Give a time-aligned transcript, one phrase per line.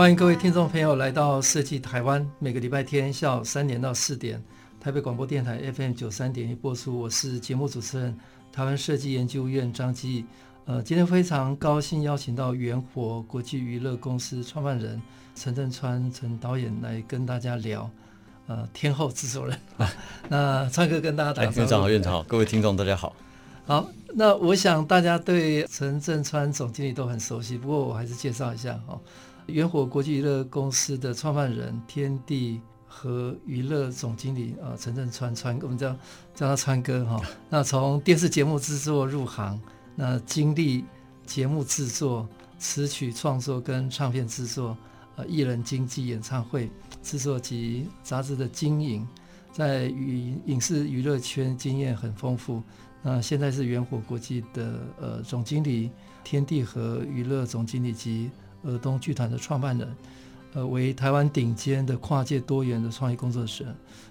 [0.00, 4.42] 欢迎各位听众朋友来到设计台湾，每个礼拜天下午三点到四点，
[4.80, 6.98] 台北广播电台 FM 九三点一播出。
[6.98, 8.18] 我是节目主持人，
[8.50, 10.24] 台湾设计研究院张基义。
[10.64, 14.98] 呃，今天非常高兴邀请到元活国际娱乐公司创办人
[15.34, 17.90] 陈振川陈导演来跟大家聊。
[18.46, 19.60] 呃，天后制作人，
[20.30, 21.60] 那川哥跟大家打个招呼。
[21.60, 23.14] 院长好，院长好，各位听众大家好。
[23.66, 28.98] 好，那我想大家对陈振川总经理都很熟悉，不过我还是介绍一下哈。
[29.50, 35.90] 元火国际娱乐公司的创办人、天地和娱乐总经理啊，陈振川川，我们叫
[36.34, 37.20] 叫他川哥哈。
[37.48, 39.60] 那从电视节目制作入行，
[39.94, 40.84] 那经历
[41.26, 44.76] 节目制作、词曲创作跟唱片制作、
[45.16, 46.70] 呃艺人经纪、演唱会
[47.02, 49.06] 制作及杂志的经营，
[49.52, 52.62] 在影影视娱乐圈经验很丰富。
[53.02, 55.90] 那现在是元火国际的呃总经理、
[56.22, 58.30] 天地和娱乐总经理及。
[58.64, 59.96] 尔东剧团的创办人，
[60.54, 63.66] 呃，为台湾顶尖的跨界多元的创意工作室。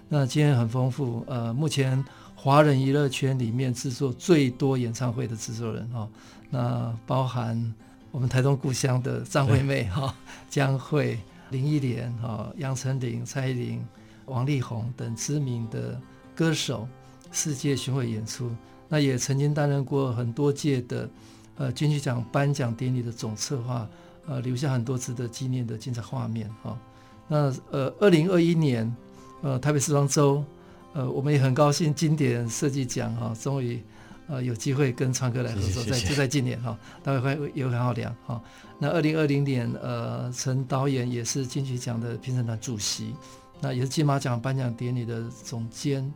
[0.08, 2.02] 那经验很丰富，呃，目前
[2.34, 6.08] 华人娱乐圈里面制作最多演唱会的制作人哈、哦。
[6.50, 7.74] 那包含
[8.10, 10.12] 我们台东故乡的张惠妹哈、
[10.50, 11.16] 江蕙、
[11.50, 13.84] 林忆莲哈、杨丞琳、蔡依林、
[14.26, 16.00] 王力宏等知名的
[16.34, 16.88] 歌手，
[17.30, 18.50] 世界巡回演出。
[18.88, 21.08] 那也曾经担任过很多届的
[21.56, 23.88] 呃金曲奖颁奖典礼的总策划。
[24.30, 26.78] 呃，留下很多值得纪念的精彩画面哈、哦。
[27.26, 28.94] 那呃，二零二一年，
[29.42, 30.44] 呃，台北时装周，
[30.92, 33.82] 呃，我们也很高兴，经典设计奖哈，终于
[34.28, 38.42] 呃有机会跟川哥来合作，在就在今年哈，待会会有很好聊哈、哦。
[38.78, 43.16] 那二零二零年，呃，陈导演也是金曲奖的评审团主席，
[43.60, 46.08] 那也是金马奖颁奖典礼的总监。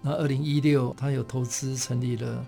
[0.00, 2.44] 那二零一六，他有投资成立了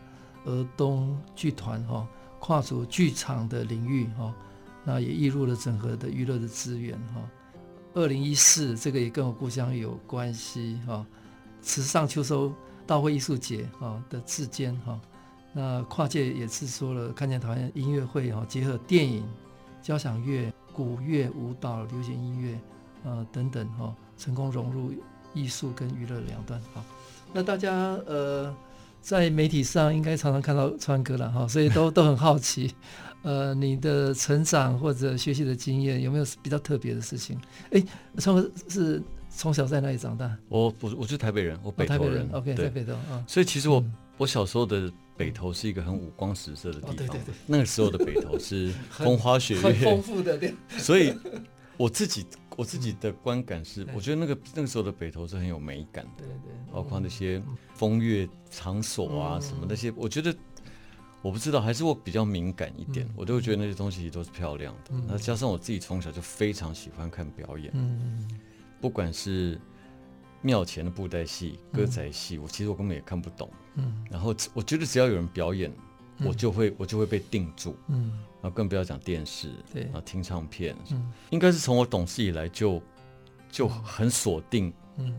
[0.46, 2.08] 尔东剧团哈、哦，
[2.40, 4.24] 跨足剧场的领域哈。
[4.24, 4.34] 哦
[4.84, 7.22] 那也引入了整合的娱乐的资源哈。
[7.94, 11.04] 二零一四这个也跟我故乡有关系哈。
[11.62, 12.52] 池上秋收
[12.86, 15.00] 大会艺术节啊的制监哈。
[15.52, 19.24] 那跨界也是说了看见台湾音乐会哈，结合电影、
[19.80, 22.60] 交响乐、古乐、舞蹈、流行音乐
[23.04, 24.92] 呃等等哈，成功融入
[25.32, 26.84] 艺术跟娱乐两端哈。
[27.32, 27.72] 那大家
[28.06, 28.54] 呃
[29.00, 32.74] 在媒体上应该常常看到川哥了哈，所以都 都很好奇。
[33.24, 37.40] 呃，你的成长或者学习的经验有没有比较特别的事情？
[37.72, 37.82] 哎，
[38.18, 40.30] 川哥是从小在哪里长大？
[40.48, 42.28] 我我我是台北人，我北投人。
[42.30, 43.02] 哦、台北人，OK，在北投啊。
[43.12, 46.90] 哦、所以其实我、嗯、我小时候的北投是一个很五光十色的地方。
[46.90, 50.38] 哦、对对对，那个时候的北投是风花雪月，很 丰富的。
[50.76, 51.14] 所以
[51.78, 56.24] 我自己我自己的观感是，我觉得那个那个时候的北投是很有美感的。
[56.24, 57.42] 对对，包括那些
[57.74, 60.36] 风月场所啊什么那些，我觉得。
[61.24, 64.90] 我不知道，还是我比较敏感一点，嗯、我都会觉得那些东西都是漂亮的。
[65.08, 68.28] 那、嗯、加上我自己从小就非常喜欢看表演，嗯、
[68.78, 69.58] 不管是
[70.42, 73.50] 庙前的布袋戏、歌仔戏，我其实我根本也看不懂。
[73.76, 75.72] 嗯、然后我觉得只要有人表演，
[76.18, 77.74] 嗯、我就会我就会被定住。
[77.88, 78.10] 嗯、
[78.42, 82.82] 然后更不要讲电视，对然后听唱片，嗯、应该是从我懂事以来就
[83.50, 84.70] 就很锁定，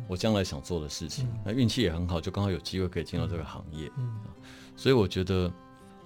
[0.07, 1.25] 我将来想做的事情。
[1.25, 3.91] 嗯、那运气也很好，就刚好有机会可以进到这个行业。
[3.97, 4.19] 嗯、
[4.75, 5.51] 所以我觉得。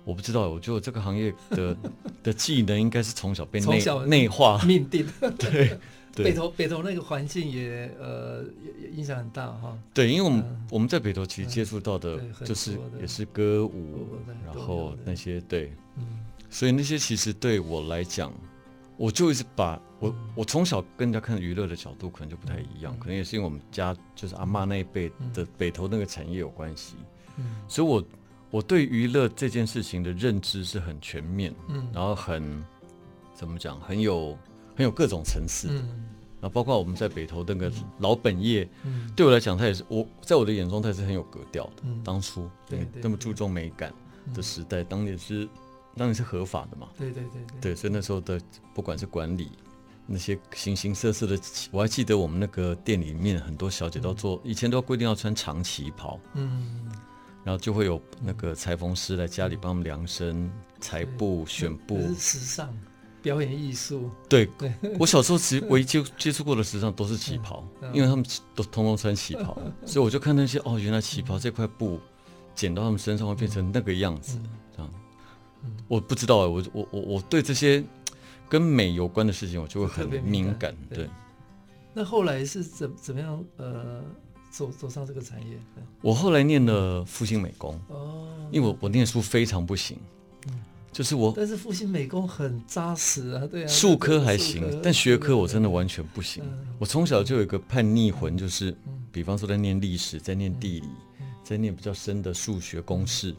[0.05, 1.77] 我不知道，我觉得这个行业的
[2.23, 4.61] 的技能应该是从小被内内化。
[4.65, 5.05] 命定。
[5.37, 5.77] 对，
[6.15, 6.25] 对。
[6.25, 8.43] 北投北投那个环境也呃
[8.81, 9.77] 也影响很大哈。
[9.93, 14.07] 对，因为我们、嗯、我们在北投其实接触到的就是也是歌舞，
[14.45, 16.03] 然后那些对，嗯、
[16.49, 18.33] 所以那些其实对我来讲，
[18.97, 26.95] 我就一直把我我从小跟人家看娱乐的角度可能就不太一样，嗯、可能也是因为我们家就是阿妈那一辈的北投那个产业有关系，
[27.37, 28.03] 嗯、所以我。
[28.51, 32.63] 我对娱乐这件事情的认知是很全面，嗯，然后很
[33.35, 34.37] 怎么讲，很有
[34.75, 35.87] 很有各种层次的，嗯，
[36.41, 41.83] 然后包括我们在北投那个老本业，嗯，对我来讲，它也是我在我的眼中，它是很有格调的。
[41.83, 43.93] 嗯，当初对那么注重美感
[44.33, 45.47] 的时代，当年是
[45.95, 46.87] 当年是合法的嘛？
[46.97, 48.41] 对对对对，对，所以那时候的
[48.73, 49.51] 不管是管理
[50.07, 51.39] 那些形形色色的，
[51.71, 56.91] 我还记得我们那个店里面很多小姐都做，以前都要规定要穿长旗袍，嗯。
[57.49, 60.47] 然后就会有那个裁缝师来家里帮我们量身
[60.79, 62.69] 裁布、选布，时尚，
[63.23, 64.07] 表演艺术。
[64.29, 68.23] 对，对我小时候其实 唯一接接触过的时尚都是旗袍，嗯嗯、因为他们
[68.53, 71.99] 都通通穿旗袍， 嗯、所以我就看那些哦，原来旗袍这块布
[72.53, 74.91] 剪到他们身上会变成那个样子，嗯、这样。
[75.63, 77.83] 嗯、我不知道，我我我我对这些
[78.47, 80.71] 跟美有关的事情，我就会很敏感。
[80.87, 81.09] 对，对
[81.95, 83.43] 那后来是怎怎么样？
[83.57, 84.03] 呃。
[84.49, 85.57] 走走上这个产业，
[86.01, 89.97] 我后来念了复兴美工哦，因为我我念书非常不行，
[90.47, 90.53] 嗯，
[90.91, 96.43] 就是我，但是复兴美工很扎实啊，对啊，术科还行，但学科我真的完全不行。
[96.79, 98.75] 我从小就有一个叛逆魂，就是，
[99.11, 100.87] 比方说在念历史，在念地理，
[101.43, 103.35] 在念比较深的数学公式，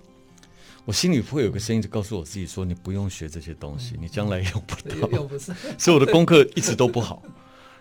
[0.84, 5.28] 我心里会有个声音就告诉我自己说，你不用学这些东西，你将来用不到，
[5.76, 7.22] 所以我的功课一直都不好。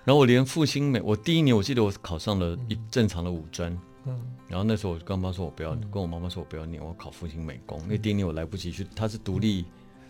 [0.06, 3.72] 然后我连复兴美，我第一年我记得我考上了一正常的五专，
[4.06, 9.66] 嗯，然后那时候我就跟我妈说，我不要，跟我妈妈说我不要念，我要考复兴美工，因为第一年我来不及去，它是独立、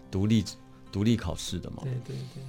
[0.09, 0.45] 独立、
[0.91, 2.43] 独立考试的嘛，对对对，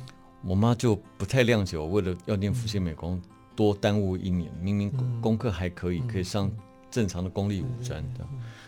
[0.45, 3.21] 我妈就不太谅解我，为了要念复兴美工
[3.57, 6.51] 多耽误一年，明明功课还可以，可以上
[6.91, 8.27] 正常的公立五专的，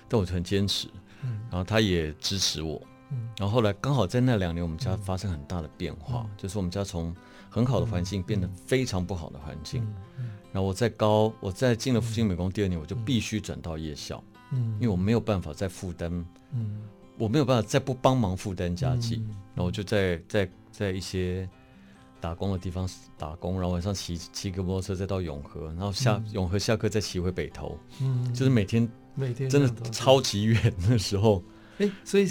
[0.08, 0.88] 但我就很坚持，
[1.50, 2.82] 然后她也支持我，
[3.38, 7.14] 然后后来刚好在那两年，我们家发生很大的变化，就是我们家从
[7.52, 9.86] 很好的环境变得非常不好的环境，
[10.50, 16.24] 然后我在高，我在进了复兴美工第二年，我就必须转到夜校，因为我没有办法再负担，
[17.18, 19.16] 我没有办法再不帮忙负担家计，
[19.54, 21.46] 然后我就在在在一些
[22.22, 22.88] 打工的地方
[23.18, 27.78] 打工，然后晚上骑骑个摩托车再到永和，然后下永和下课再骑回北投，
[28.32, 31.44] 就是每天每天真的超级远的时候，
[31.76, 32.26] 哎，所以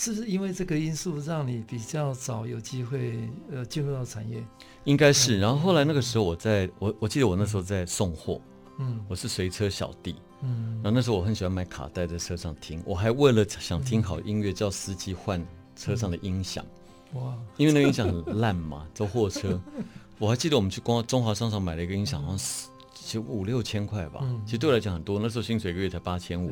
[0.00, 0.14] 是。
[0.14, 4.42] 不是因为这个因素让你比较早有机会呃进入到产业？
[4.84, 5.38] 应该是。
[5.38, 8.40] 然后后来那个时候，我在我我记得我那时候在送货，
[8.78, 16.64] 嗯，我是随车小弟，嗯，然后那时候我很喜欢买卡带在车上听，我还为了想听好音乐叫司机换车上的音响，
[17.12, 19.60] 哇， 因为那个音响很烂嘛，坐货车。
[20.18, 22.68] 我还记得我们去光中华商场买了一个音响，好像是
[23.06, 26.50] 就五六千块吧，其实对我来讲很多，那时候薪水一个月才八千五。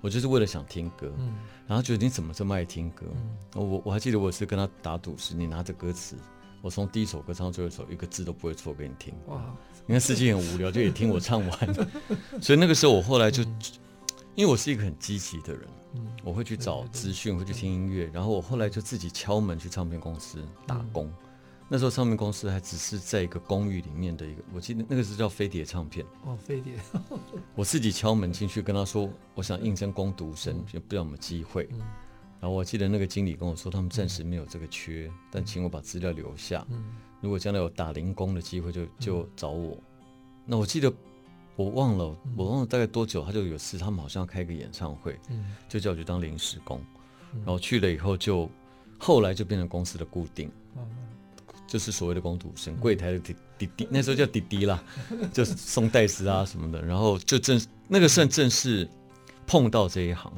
[0.00, 1.34] 我就是为了想听歌，嗯、
[1.66, 3.06] 然后觉得你怎么这么爱听歌？
[3.14, 6.16] 嗯、我我还记得我是跟他打赌，是你拿着歌词，
[6.62, 9.12] 我从第一首歌唱到最后一首，一个字都不会错给你听。
[9.26, 9.42] 哇！
[9.86, 11.74] 你看司机很无聊，就也听我唱完。
[12.40, 13.58] 所以那个时候我后来就，嗯、
[14.34, 15.62] 因为我是一个很积极的人，
[15.94, 21.10] 嗯、我会去找资讯，会去听音乐，然后我后来就自己敲门去唱片公司打工。
[21.68, 26.04] 嗯那时候唱片公司还只是在一个公寓里面的一个，我记得那个是叫飞碟唱片。
[26.24, 26.72] 哦，飞碟。
[27.54, 31.68] 我自己敲门进去跟他说，我想应征工读生，就不知道有没有机会。
[31.72, 31.78] 嗯、
[32.40, 36.66] 然后我记得那个经理跟我说，他们暂时没有这个缺，嗯、但请我把资料留下。
[36.70, 39.74] 嗯、如果将来有打零工的机会就，就就找我。
[39.74, 39.82] 嗯、
[40.46, 40.90] 那我记得
[41.54, 46.80] 我忘了，我忘了大概多久，他就有事，他们好像要开个演唱会，嗯、就叫我去当临时工。
[47.44, 48.50] 然后去了以后就，就
[48.98, 50.50] 后来就变成公司的固定。
[51.68, 54.82] 嗯就是所谓的工读生，柜台的弟弟弟，那时候叫弟弟啦，
[55.34, 58.88] 就是送袋子啊什么的，然后就正那个算正式
[59.46, 60.32] 碰到这一行，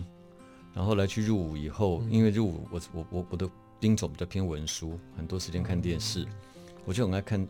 [0.74, 3.48] 然后来去入伍以后，因为入伍我我我我的
[3.78, 6.26] 兵种比较偏文书，很多时间看电视，
[6.84, 7.46] 我就很爱看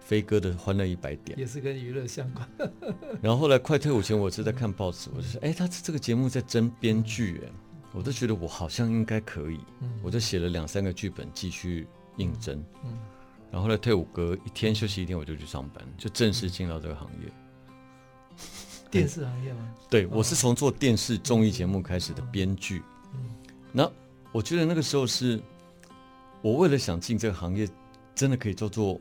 [0.00, 2.46] 飞哥的《欢乐一百点》，也是跟娱乐相关。
[3.22, 7.52] 然后后来快退伍前，我是在看报纸，我就说，哎，他这个节目在征编剧，哎，
[7.92, 9.58] 我都觉得我好像应该可以，
[10.02, 11.86] 我就写了两三个剧本继续
[12.18, 12.62] 应征。
[13.52, 17.30] 然后后来退伍隔一天休息一天，我就去上班，就正式进到这个行业。
[18.90, 19.72] 电视行业吗？
[19.88, 22.82] 对，我是从做电视综艺节目开始的编剧。
[23.70, 23.88] 那
[24.32, 25.40] 我觉得那个时候是，
[26.40, 27.68] 我为了想进这个行业，
[28.14, 28.98] 真的可以叫做。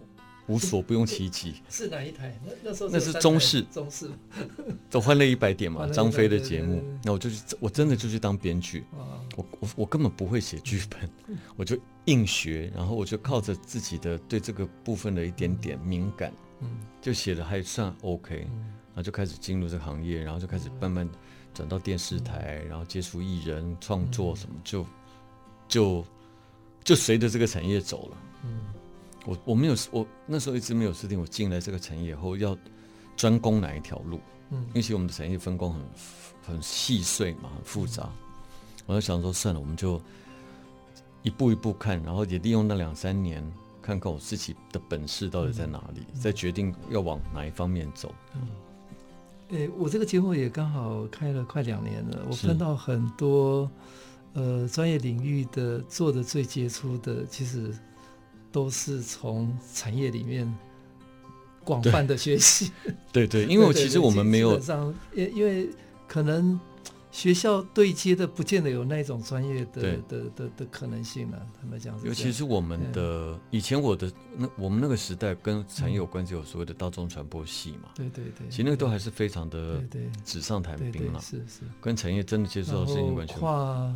[0.48, 1.56] 无所不用其极。
[1.70, 2.38] 是哪一台？
[2.46, 4.10] 那那时候那是中视，中视。
[4.90, 6.84] 都欢乐一百点嘛，张飞的节目。
[7.04, 8.84] 那我就去，我真的就去当编剧。
[9.38, 11.10] 我我我根本不会写剧本，
[11.56, 16.34] 我就硬学，然后我就靠着自己的对这个部分的一点点敏感，
[17.02, 21.08] 就写的还算 OK，然后就开始进入这个行业，然后就开始慢慢
[21.54, 24.86] 转到电视台，然后接触艺人创作什么，就
[25.68, 26.06] 就
[26.84, 28.18] 就随着这个产业走了。
[29.26, 32.58] 我我没有，我那时候一直没有设定，我进来这个产业以后要
[33.16, 34.20] 专攻哪一条路。
[34.50, 35.82] 嗯，因为其实我们的产业分工很
[36.48, 38.10] 很细碎嘛，很复杂。
[38.88, 40.02] 我就想说，算了，我们就
[41.22, 43.44] 一步一步看，然后也利用那两三年，
[43.82, 48.14] 看看我自己的本事到底在哪里，嗯、再决定要往哪一方面走。
[48.34, 48.48] 嗯，
[49.50, 53.70] 诶、欸，我这个节目也刚好开了快两年了，我看到很多
[54.34, 57.72] 呃专业领域的做的最杰出的，其实。
[58.52, 60.52] 都是从产业里面
[61.64, 62.72] 广泛的学习。
[63.12, 64.60] 对对， 因为其实我们没有，
[65.14, 65.70] 因因为
[66.08, 66.60] 可能
[67.12, 77.90] 学校对接的不见得有那种专业的的的的，可能性了，他们讲，尤其是我们的以前我的那我们那个时代跟产业有关，就有所谓的大众传播系嘛。
[77.96, 79.84] 对对对，其实那个都还是非常的
[80.24, 81.20] 纸上谈兵了。
[81.20, 83.96] 是是，跟产业真的接触到事情完全跨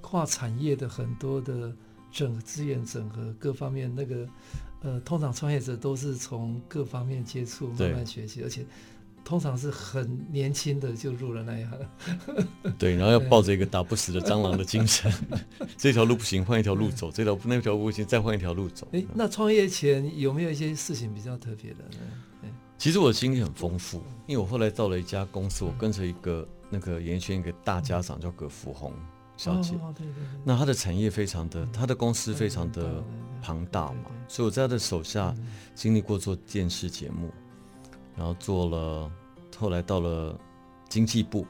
[0.00, 1.74] 跨产业的很多的
[2.10, 4.26] 整资源整合各方面那个
[4.82, 8.64] 呃，通常创业者都是从各方面接触慢慢学习，而且。
[9.28, 11.76] 通常是很年轻的就入了那一行，
[12.78, 15.12] 对，然后要抱着一个打不死的蟑螂的精神，
[15.76, 18.86] 这条路不行，换一条路走；这条那条路不行，再换一条路走。
[18.92, 22.52] 哎，那创业前有没有一些事情比较特别的呢？
[22.78, 28.92] 其实我的经历很丰富，因为我后来到了一家公司，我跟着一个那个演艺圈一个大家长叫葛福红
[29.36, 33.02] 小姐，哦、对对对，那她的产业非常的，她的公司非常的
[33.42, 35.34] 庞大嘛，所以我在她的手下
[35.74, 37.30] 经历过做电视节目。
[38.18, 39.12] 然后做了，
[39.58, 40.40] 后来到了
[40.88, 41.46] 经济部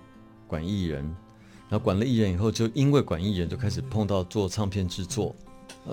[0.49, 1.05] 管艺人，
[1.69, 5.33] 然后管了艺人以后，就因为管艺人，就开始碰到做唱片制作，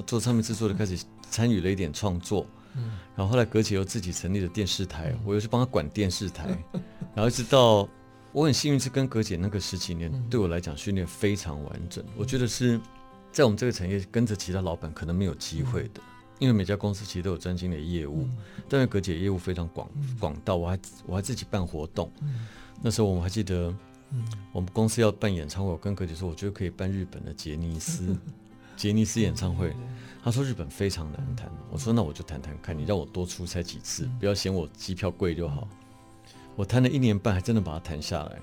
[0.08, 0.98] 做唱片制作就开始
[1.30, 2.48] 参与了一点创作，
[3.16, 6.58] 然后后来葛姐又自己成立了电视台，我又去帮她管电视台，
[7.14, 7.88] 然后一直到
[8.34, 12.82] 我很幸运是跟葛姐那个十几年，对我来讲训练非常完整，我觉得是
[13.32, 16.02] 在我们这个产业跟着其他老板可能没有机会的。
[16.40, 18.38] 因为每家公司其实都有专精的业务，嗯、
[18.68, 19.88] 但是葛姐业务非常广
[20.20, 22.12] 广到，我还我还自己办活动。
[22.22, 22.48] 嗯、
[22.82, 23.74] 那时候我们还记得，
[24.52, 28.18] 我们公司要办演唱会，我跟葛姐说，我觉得可以办日本的杰尼斯
[28.76, 29.74] 杰尼斯演唱会。
[30.24, 35.68] 她说日本非常难谈，我说那我就谈谈看，你让我多出差几次，不要嫌我机票贵就好。
[36.56, 38.40] 我谈了一年半，还真的把它谈下来。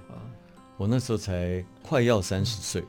[0.77, 2.85] 我那时候才快要三十岁，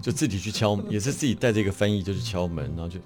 [0.00, 2.98] 就自己去敲门， 也是自己带着一个翻译就去敲门，然后就。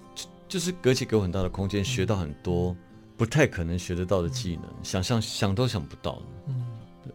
[0.48, 2.76] 就是葛姐给我很大的空间，学到很多
[3.16, 6.66] 不太可能学得到的技能，想象想都想不到的，嗯，
[7.04, 7.12] 对，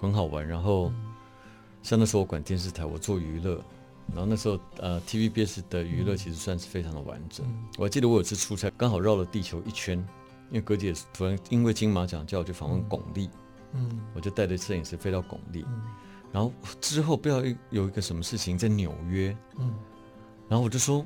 [0.00, 0.46] 很好玩。
[0.46, 0.92] 然后
[1.82, 3.60] 像那时候我管电视台，我做娱乐，
[4.10, 7.44] 然后那时候呃 TVBS 的娱乐其实算是非常的完整。
[7.78, 9.98] 我还记得我有次出差，刚好绕了地球一圈，
[10.50, 13.30] 因为葛姐突然因为金马奖叫我去访问巩俐，嗯，
[14.14, 15.64] 我就带着摄影师飞到巩俐，
[16.32, 19.74] 然后之后不知道有一个什么事情在纽约，嗯，
[20.48, 21.04] 然后我就说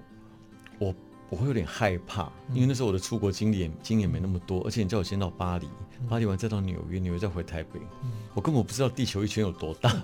[0.78, 0.94] 我。
[1.32, 5.68] 我会有点害怕，因为那时候我的出国经验经验没那么多，而且你叫我先到巴黎，
[6.08, 7.80] 巴黎完再到纽约，纽约再回台北，
[8.34, 9.94] 我根本不知道地球一圈有多大。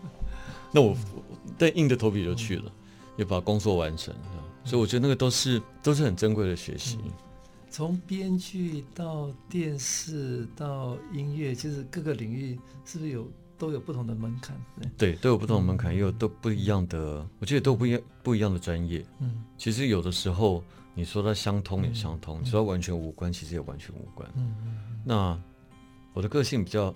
[0.72, 0.96] 那我
[1.58, 2.72] 但硬着头皮就去了，
[3.18, 4.14] 也把工作完成。
[4.64, 6.98] 所以我觉得那个都是都是很珍贵的学习。
[7.74, 13.26] 从编剧到电视到音乐，其实各个领域是不是有？
[13.58, 14.56] 都有不同的门槛，
[14.96, 19.04] 对，都有不同的门槛，也有都不一样的，我觉得都不一样，不一样的专业。
[19.18, 20.62] 嗯，其实有的时候
[20.94, 24.28] 你说它相通也相通，你说它完全无关，其实也完全无关。
[24.36, 25.00] 嗯嗯。
[25.04, 25.40] 那
[26.12, 26.94] 我的个性比较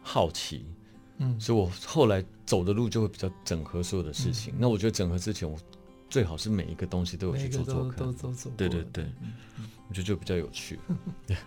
[0.00, 0.64] 好奇，
[1.18, 4.54] 嗯，所以我后来走的路就会比较整合所有的事情。
[4.58, 5.58] 那我觉得整合之前，我
[6.10, 8.52] 最好是每一个东西都有去做做看，都都做。
[8.56, 9.06] 对对对，
[9.88, 10.78] 我觉得就比较有趣。
[11.26, 11.36] 对。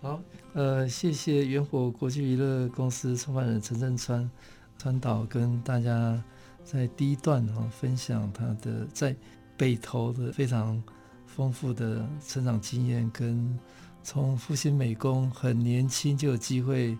[0.00, 0.22] 好，
[0.54, 4.30] 呃，谢谢元火国际娱乐公司创办人陈振川
[4.78, 6.22] 川导跟大家
[6.64, 9.14] 在第一段哈、哦、分享他的在
[9.56, 10.80] 北投的非常
[11.26, 13.58] 丰富的成长经验，跟
[14.04, 16.96] 从复兴美工很年轻就有机会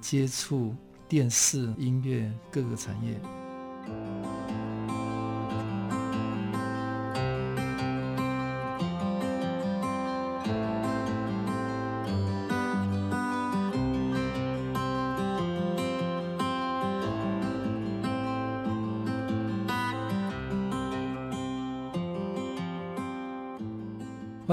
[0.00, 0.72] 接触
[1.08, 3.20] 电视、音乐各个产业。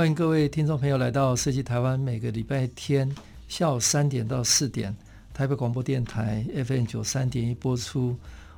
[0.03, 3.10] 欢迎各位听众朋友来到设计台湾，每个礼拜天
[3.48, 4.93] 下午三点到四点，
[5.33, 8.13] 台北广播电台 FM 九三点一播出。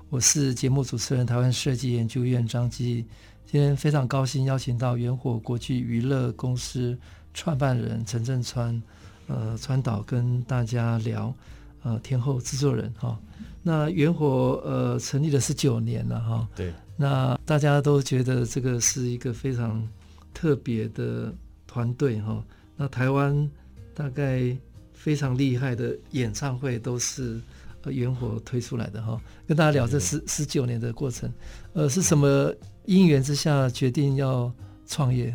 [0.10, 3.06] 我是节目主持人台湾设计研究院张基。
[3.46, 6.98] 今天非常高兴邀请到元火国际娱乐公司
[7.32, 8.82] 创办人陈振川，
[9.28, 11.32] 呃，川岛跟大家聊，
[11.84, 13.20] 呃，天后制作人哈、哦。
[13.62, 16.38] 那元火呃成立了十九年了哈。
[16.38, 16.74] 哦、对。
[16.98, 19.88] 那大家都觉得这个是一个非常。
[20.36, 21.34] 特别的
[21.66, 23.50] 团队哈，那台湾
[23.94, 24.56] 大概
[24.94, 27.40] 非常厉害的演唱会都是
[27.84, 31.32] 呃元火推出来的哈，跟大家聊这十十九年的过程，
[31.72, 34.52] 呃，是什么因缘之下决定要
[34.86, 35.34] 创业？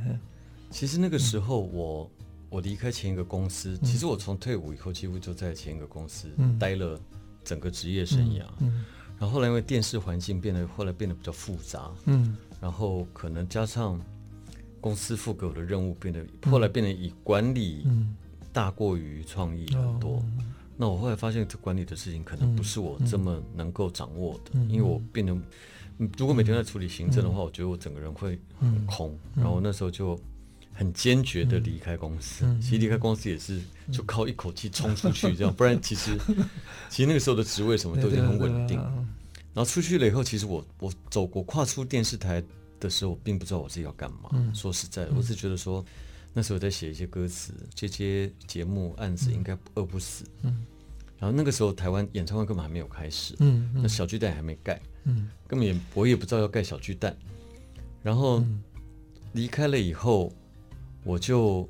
[0.71, 6.29] 其实那个时候我、嗯、我离开前一个公司，其实我从退伍以后几乎就在前一个公司
[6.59, 7.01] 待了
[7.43, 8.85] 整个职业生涯，嗯，嗯。
[9.19, 13.99] 然后后来因为电视环境变得后来变得比较复杂，嗯，然后可能加上。
[14.81, 17.87] 公司付给我的任务变得，后来变得以管理
[18.53, 20.23] 大过于创意很多，
[20.77, 25.37] 那我后来发现，这管理的事情可能不是我这么能够掌握的，因为我变得，
[26.17, 29.17] 如果每天在处理行政的话，我觉得我整个人会很空。
[29.37, 30.19] 然后那时候就
[30.73, 32.45] 很坚决的离开公司。
[32.61, 33.61] 其实离开公司也是
[33.93, 36.17] 就靠一口气冲出去这样， 不然其实
[36.89, 38.79] 其实那个时候的职位什么都已经很稳定。
[39.53, 42.43] 然后出去了以后，其实我我走过跨出电视台
[42.81, 44.31] 的时候，我并不知道我自己要干嘛。
[44.53, 45.85] 说实在的，我是觉得说。
[46.33, 50.25] 那时候在写一些歌词，接接节目案子应该饿不死。
[50.43, 50.65] 嗯，
[51.19, 53.35] 然后那个时候台湾演唱会根本还没有开始。
[53.41, 54.81] 嗯，那小巨蛋还没盖。
[55.03, 57.17] 嗯，根本也我也不知道要盖小巨蛋。
[58.01, 58.45] 然后
[59.33, 60.33] 离开了以后，
[61.03, 61.69] 我就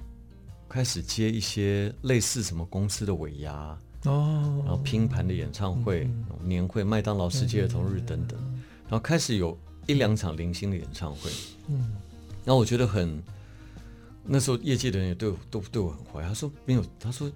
[0.68, 3.54] 开始接一些类似什么公司的尾牙
[4.04, 6.06] 哦，然后拼盘的演唱会、
[6.44, 8.38] 年会、麦当劳世界儿童日等等，
[8.82, 9.58] 然后开始有
[9.90, 11.30] 一两场零星的演唱会。
[11.68, 11.96] 嗯，
[12.44, 13.22] 然后我觉得很。
[14.22, 17.28] 那时候业界的人也对我都对我很坏，他说没有，他说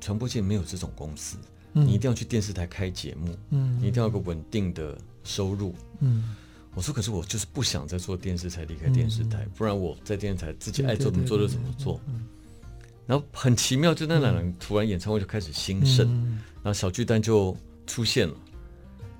[0.00, 1.36] 传播界没有这种公司，
[1.74, 6.34] 嗯、你一定要去电视台开节目，嗯，你一定要有个稳定的收入，嗯，
[6.74, 12.00] 我说可是我就是不想再做电视台，离开电视台，嗯、不然我在电视台自己爱做怎么做就怎么做，
[13.06, 17.56] 然后很奇妙，就那两人突然演唱会就开始兴盛，嗯、然后小巨蛋就
[17.86, 18.34] 出现了，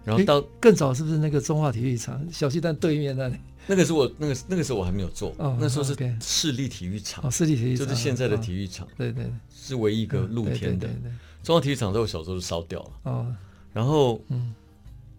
[0.05, 3.37] 然后到更早是不是那个中华体育场小巨蛋对面那里？
[3.67, 10.87] 那个是我那个那个时候我还没有做，那时候是市立体育场，市立体育场就是现在的体育场，对对，是唯一一个露天的。
[11.43, 13.35] 中华体育场在我小时候就烧掉了，哦，
[13.73, 14.55] 然后嗯，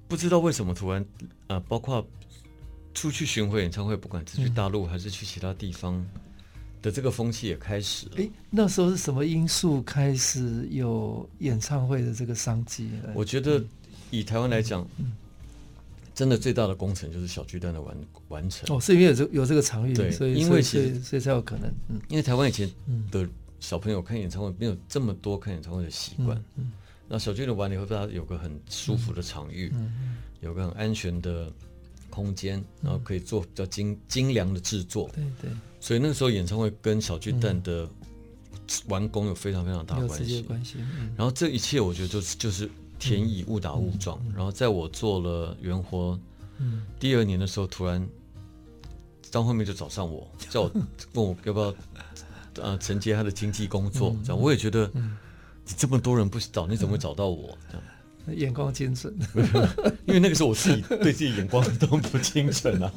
[0.07, 1.03] 不知道为什么突然
[1.47, 2.05] 啊，包括
[2.93, 6.03] 出去巡回演唱会，不管是去大陆还是去其他地方
[6.81, 8.13] 的这个风气也开始了。
[8.17, 12.91] 哎，那时候是什么因素开始有演唱会的这个商机？
[13.15, 13.63] 我觉得
[14.11, 14.87] 以台湾来讲。
[16.13, 17.97] 真的最大的工程就是小巨蛋的完
[18.29, 18.73] 完成。
[18.73, 22.71] 哦，是因为有这有这个场域，对，所以因为所以所以才有可能，嗯，因为台湾以前
[23.11, 23.27] 的
[23.59, 26.71] 小朋友看演唱会没有这么多看演唱会的习惯，嗯，
[27.09, 31.51] 那小巨蛋完了以后，大家有个很舒服的场域，嗯，有个很安全的
[32.09, 37.85] 空间，然后可以做比较精精良的制作，对对，所以那个时候演唱会跟小巨蛋的
[38.87, 40.77] 完工有非常非常大的关系，关系，
[41.17, 42.69] 然后这一切我觉得就是就是。
[42.99, 46.19] 天意误打误撞，然后在我做了元活
[46.99, 48.07] 第二年的时候，突然
[49.21, 50.71] 张惠妹就找上我， 叫我
[51.13, 51.73] 问我要不要
[52.61, 54.15] 呃承接她的经纪工作。
[54.23, 57.57] 这样我也觉得你这么多人不找，你怎么会找到我？
[57.69, 57.83] 这样
[58.35, 59.13] 眼光精准，
[60.07, 62.91] 因为那个时候我自己 对自己眼光都不精准啊。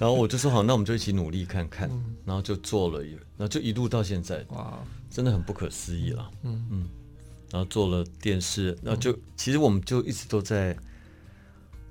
[0.00, 1.88] 然后我就说好，那我们就一起努力看看。
[2.24, 6.30] 然后就做了一，然后就一路到现在，哇，真的很不可思议了。
[6.42, 6.88] 嗯嗯。
[7.50, 10.76] 然后做了电视，然后就其实我们就一直都在。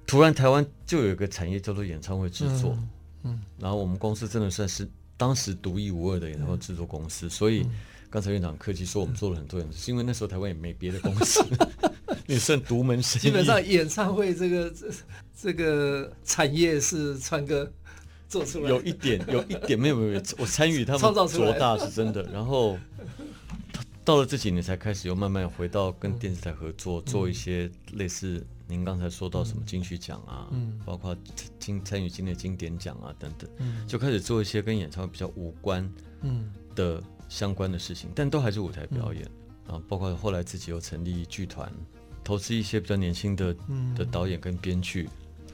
[0.06, 2.78] 突然台湾就有一个产业叫做演唱会制作，
[3.24, 7.30] 嗯，然后我们公司真的算是当时独一无二的演唱会制作公司。
[7.30, 7.68] 所以
[8.10, 11.44] 刚才院长客气说我们做了很多人，是因为那时候台湾也没别的公司，
[12.26, 13.24] 也算独门生意。
[13.24, 14.88] 基本上演唱会这个这
[15.38, 17.70] 这个产业是川哥
[18.30, 22.78] 做出来，有一点有一点没有没有，我参与他们做大是真的，然后。
[24.08, 30.80] 到了这几年才开始又慢慢回到跟电视台合作，做一些类似您刚才说到什么金曲奖啊，嗯。
[30.86, 31.14] 包括
[31.60, 33.50] 经参与今年经典奖啊等等，
[33.86, 36.50] 就开始做一些跟演唱会比较无关嗯。
[36.74, 39.30] 的相关的事情，但都还是舞台表演
[39.68, 41.70] 啊，包括后来自己又成立剧团，
[42.24, 43.54] 投资一些比较年轻的
[43.94, 45.10] 的导演跟编剧。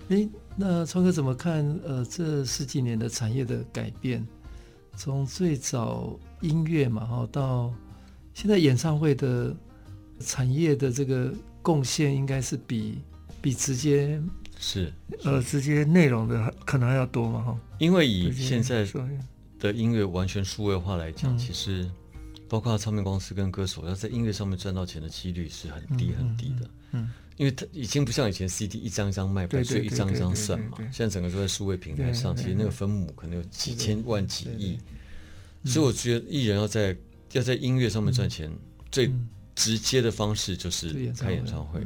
[0.09, 1.67] 诶，那川哥怎么看？
[1.83, 4.23] 呃，这十几年的产业的改变，
[4.95, 7.73] 从最早音乐嘛，哈到
[8.34, 9.56] 现在演唱会的
[10.19, 13.00] 产业的这个贡献，应该是比
[13.41, 14.19] 比直接
[14.60, 14.91] 是
[15.24, 17.60] 呃直接内容的可能还要多嘛哈？
[17.78, 18.88] 因为以现在
[19.60, 21.89] 的音乐完全数位化来讲，其实
[22.50, 26.69] 包括唱片公司跟歌手要在音乐上面赚到钱的几率是很低很低的。
[26.91, 30.78] 嗯，因为它已经不像以前 CD 一张一张卖，所以一张一张算嘛。
[30.91, 34.80] 现在整个都在数位平台上，其实那个分母可能有几千万几亿，
[35.65, 36.96] 所以我觉得艺人要在。
[37.34, 38.50] 要在音乐上面赚钱，
[38.91, 39.12] 最
[39.54, 41.82] 直接的方式就是开演唱会。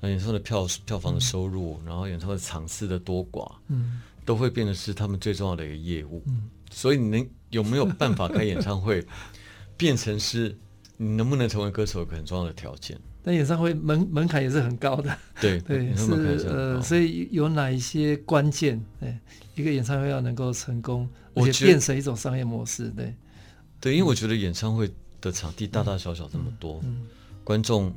[0.00, 6.22] 那演唱会的票票房的收入，然后演唱会场次的多寡，嗯都会变得是他们最重要的一个业务。
[6.70, 9.04] 所以你能有没有办法开演唱会，
[9.76, 10.56] 变成是
[10.96, 12.98] 你能不能成为歌手一个很重要的条件？
[13.22, 15.16] 但演唱会门门槛也是很高的。
[15.40, 16.12] 对 对，是
[16.46, 18.82] 呃，所以有哪一些关键？
[19.00, 19.16] 对，
[19.54, 23.14] 一个演唱会要能够成功，而且变成一种商业模式，对。
[23.80, 26.82] 对，因为我觉得演唱会的场地大大小小这么多，
[27.42, 27.92] 观众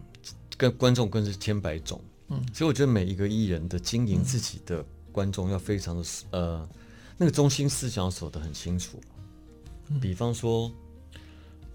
[0.57, 6.67] 跟观众更是千百种，嗯，所以我觉得每一个艺人的经营自己的观众要非常的呃，
[7.17, 8.99] 那个中心思想要守得很清楚。
[9.89, 10.69] 嗯、比方说，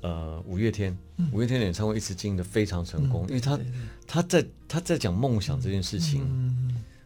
[0.03, 0.97] 呃五月天，
[1.33, 3.59] 五月天演唱会一直经营的非常成功，因为他
[4.07, 6.23] 他在他在讲梦想这件事情，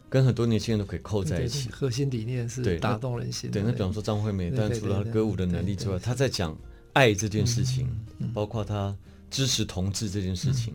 [0.08, 1.70] 跟很多年轻人都可以扣在一起。
[1.70, 3.50] 核心理念是打动人心。
[3.50, 6.56] 对，那比方说张惠妹，但除了她歌舞的能力之外，她在讲
[6.96, 7.86] 爱这件事情，
[8.32, 8.96] 包括他
[9.30, 10.72] 支持同志这件事情，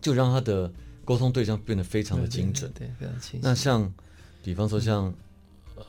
[0.00, 0.70] 就让他的
[1.04, 2.70] 沟通对象变得非常的精准。
[2.74, 3.38] 对，非常清晰。
[3.40, 3.92] 那像
[4.42, 5.14] 比方说像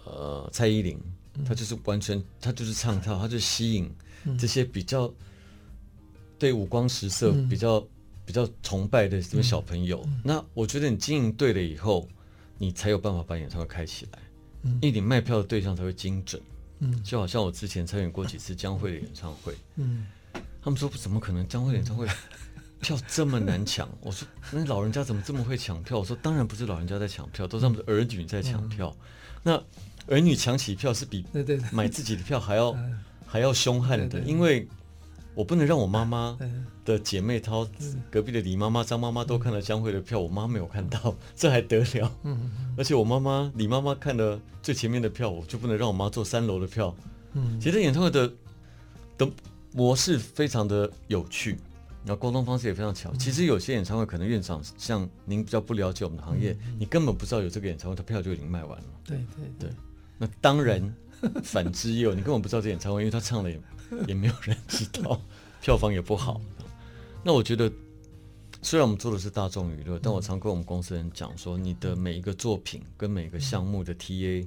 [0.05, 0.99] 呃蔡依林，
[1.43, 3.91] 她就是完全她就是唱跳，她就吸引
[4.37, 5.11] 这些比较
[6.37, 7.83] 对五光十色比较
[8.25, 10.07] 比较崇拜的这些小朋友。
[10.23, 12.07] 那我觉得你经营对了以后。
[12.59, 14.19] 你才有办法把演唱会开起来，
[14.61, 16.41] 嗯，因为你卖票的对象才会精准，
[16.83, 20.05] 嗯，就好像我之前参与过几次江蕙的演唱会，嗯，
[20.61, 22.05] 他们说怎么可能江蕙演唱会
[22.81, 23.87] 票这么难抢？
[24.01, 25.97] 我说那老人家怎么这么会抢票？
[25.97, 28.95] 我说当然不是老人家在抢票，都是他们的儿女在抢票。
[29.41, 29.61] 那
[30.07, 31.25] 儿女抢起票是比
[31.71, 32.77] 买自己的票还要
[33.25, 34.67] 还要凶悍的，因为。
[35.35, 36.37] 我不能让我妈妈
[36.85, 37.67] 的姐妹淘、
[38.11, 42.11] 隔壁的李妈妈、张妈妈都看了江蕙的票，我妈没有看到，这还得了？
[42.23, 46.95] 嗯而且我妈妈、李妈妈看了最前面的票，我就不能让我妈坐三楼的票。
[47.33, 48.31] 嗯其实演唱会的
[49.17, 49.27] 的
[49.73, 51.57] 模式非常的有趣，
[52.05, 53.11] 然后沟通方式也非常巧。
[53.15, 58.85] 其实有些演唱会可能院长像您比较不了解我们的行业，你根本不知道有这个演唱会，他票就已经卖完了。
[59.03, 59.69] 对对对。
[60.19, 60.93] 那当然，
[61.43, 63.59] 反之也有，你根本不知道这演唱会，因为他唱的也。
[64.07, 65.19] 也没有人知道，
[65.61, 66.39] 票房也不好。
[67.23, 67.71] 那我觉得，
[68.61, 74.45] 虽然我们做的是大众娱乐，但我常跟我们公司人讲说，你的每一个作品跟每一个项目的 TA，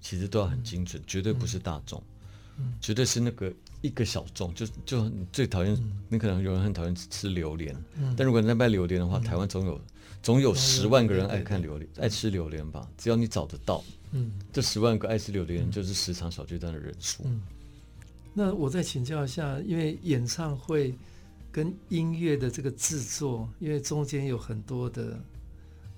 [0.00, 2.02] 其实都要很精准，绝对不是大众，
[2.80, 4.52] 绝对是那个一个小众。
[4.54, 5.76] 就就你最讨厌，
[6.08, 7.74] 你可能有人很讨厌吃榴莲，
[8.16, 9.80] 但如果你在卖榴莲的话，台湾总有
[10.22, 12.86] 总有十万个人爱看榴莲，爱吃榴莲吧？
[12.98, 13.82] 只要你找得到，
[14.12, 17.24] 嗯这十万个爱吃榴莲人就是十场小巨蛋的人数。
[18.38, 20.94] 那我再请教一下，因为演唱会
[21.50, 25.18] 跟音乐的这个制作，因为中间有很多的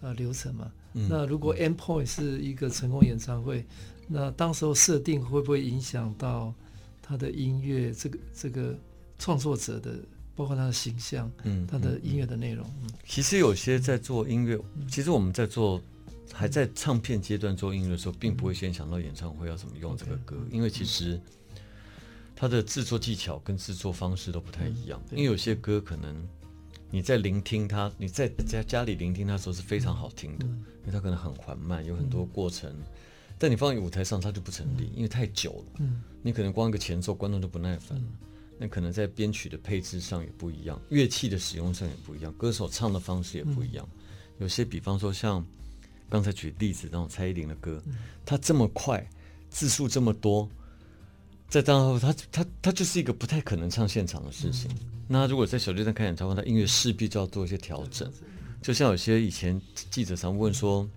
[0.01, 0.73] 呃流程嘛。
[0.95, 3.63] 嗯、那如果 endpoint 是一个成功演唱会，
[4.09, 6.55] 那当时候设定会不会影响到
[7.03, 8.75] 他的音乐这个这个
[9.19, 9.97] 创作者的，
[10.35, 12.67] 包括他的形象，嗯，他的音乐的内容？
[12.83, 15.79] 嗯，其实有些在做音乐，其实我们在做
[16.33, 21.21] 还在唱片阶段做音乐的时候，并不会先想到演唱会要怎么用这个歌，因为其实。
[22.41, 26.27] 它的制作技巧跟制作方式都不太一样，因为有些歌可能
[26.91, 32.75] 你在聆听它，你在在家里聆听它的时候是非常好听的，因为它可能很缓慢，有很多过程。
[33.39, 35.87] 但你放在舞台上，它就不成立，因为太久了。
[36.23, 38.05] 你可能光一个前奏，观众就不耐烦了。
[38.57, 43.87] 那可能在编曲的配置上也不一样，乐器的使用上也不一样，歌手唱的方式也不一样。
[44.39, 45.47] 有些比方说像
[46.09, 47.83] 刚才举例子那种蔡依林的歌，
[48.25, 49.07] 它这么快，
[49.51, 50.49] 字数这么多。
[51.51, 54.71] 在当后，他他他就是一个不太可能唱现场的事情。
[55.09, 58.09] 那如果在小巨蛋开演唱会，他音乐势必就要做一些调整。
[58.63, 59.61] 就像有些以前
[59.91, 60.89] 记者常问说，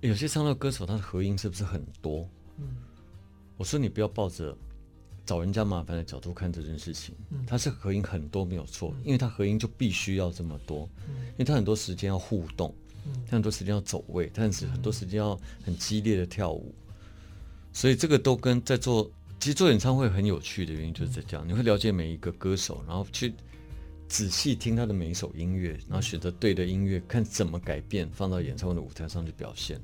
[0.00, 2.28] 有些唱跳歌手他的合音是不是很多？
[2.58, 2.66] 嗯
[3.56, 4.54] 我说你不要抱着
[5.24, 7.14] 找人家麻烦的角度看这件事情。
[7.30, 12.74] 嗯他是合音很多没有错，因为他合音就必须要这么多，因为他很多时间要互动，
[13.26, 16.74] 他很多时间要走位，但是很多时间要很激烈的跳舞，
[17.72, 19.08] 所以这个都跟在做。
[19.38, 23.32] 其实做演唱会很有趣的原因就是在这样，你会了解每一个歌手，然后去
[24.08, 29.80] 仔细听他的每一首音乐，然后选择对的音乐，看怎么改变放到演唱会的舞台上去表现。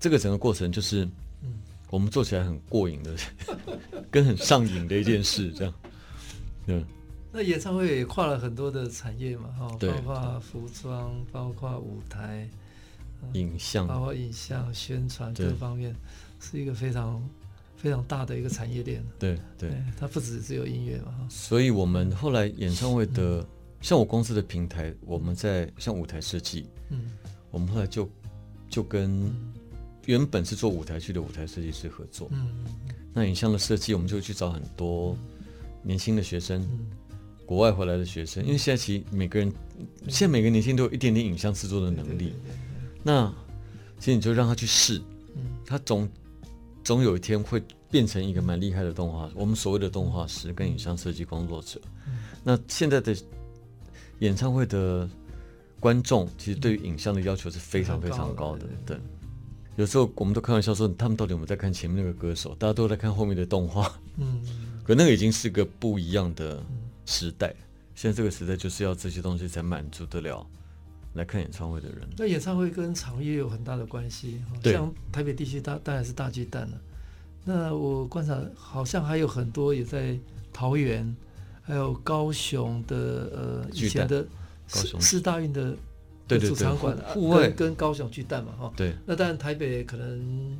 [0.00, 1.08] 这个整个过程就是，
[1.90, 3.16] 我们做起来很过瘾的，
[4.10, 5.74] 跟很上瘾的一件事，这样。
[6.66, 6.84] 嗯。
[7.32, 12.48] 那演唱会也跨了很多的产业嘛，哈，包括服装，包括舞台、
[13.34, 15.94] 影像，包括影像宣传各方面，
[16.40, 17.22] 是一个非常。
[17.78, 21.14] 非常大的一个产业链，对对，它不只只有音乐嘛。
[21.30, 23.46] 所以，我们后来演唱会的，
[23.80, 27.12] 像我公司的平台，我们在像舞台设计，嗯，
[27.52, 28.10] 我们后来就
[28.68, 29.32] 就跟
[30.06, 32.64] 原本是做舞台剧的舞台设计师合作，嗯，
[33.14, 35.16] 那影像的设计，我们就去找很多
[35.80, 36.68] 年轻的学生，
[37.46, 39.52] 国外回来的学生，因为现在其实每个人，
[40.08, 42.34] 现在每个年轻人都有一点点影像制作的能力，
[43.04, 43.32] 那
[44.00, 45.00] 其实你就让他去试，
[45.36, 46.08] 嗯，他总。
[46.88, 51.78] 总有一天会变成一个蛮厉害的动画，我们所谓的动画师跟影像设计工作者。
[52.42, 53.14] 那现在的
[54.20, 55.06] 演唱会的
[55.78, 58.64] 观众，其实对于影像的要求是非常非常高的。
[58.86, 58.96] 对，
[59.76, 62.54] 有时候我们都开玩笑说，他们到底有没有在看前面那个歌手？
[62.54, 63.94] 大家都在看后面的动画。
[64.16, 64.40] 嗯，
[64.82, 66.64] 可那个已经是个不一样的
[67.04, 67.54] 时代。
[67.94, 70.46] 现在这个时代就是要这些东西才满足得了。
[71.18, 74.40] 来看演唱会的人，那演唱会跟场域有很大的关系。
[74.62, 76.80] 像台北地区大当然是大巨蛋了。
[77.44, 80.16] 那我观察好像还有很多也在
[80.52, 81.16] 桃园，
[81.62, 84.22] 还有高雄的呃以前的
[84.70, 85.74] 高雄世大运的
[86.38, 88.72] 主场馆户外跟高雄巨蛋嘛哈。
[88.76, 88.94] 对。
[89.04, 90.58] 那当然台北可能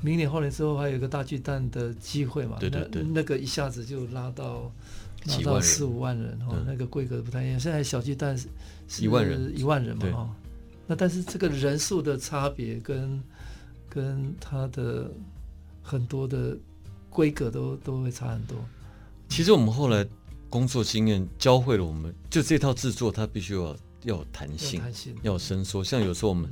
[0.00, 2.56] 明年后年之后还有一个大巨蛋的机会嘛。
[2.58, 3.02] 对对对。
[3.02, 4.72] 那那个一下子就拉到
[5.26, 7.60] 拉到四五万人哦，那个规格不太一样。
[7.60, 8.48] 现在小巨蛋是
[9.02, 10.36] 一万人一万人嘛哈。
[10.86, 13.22] 那但是这个人数的差别跟
[13.88, 15.10] 跟它的
[15.82, 16.56] 很多的
[17.08, 18.56] 规格都都会差很多。
[19.28, 20.04] 其实我们后来
[20.48, 24.82] 工作经验教会了我们，就这套制作它必须要要有弹性，
[25.22, 25.84] 要有伸缩。
[25.84, 26.50] 像有时候我们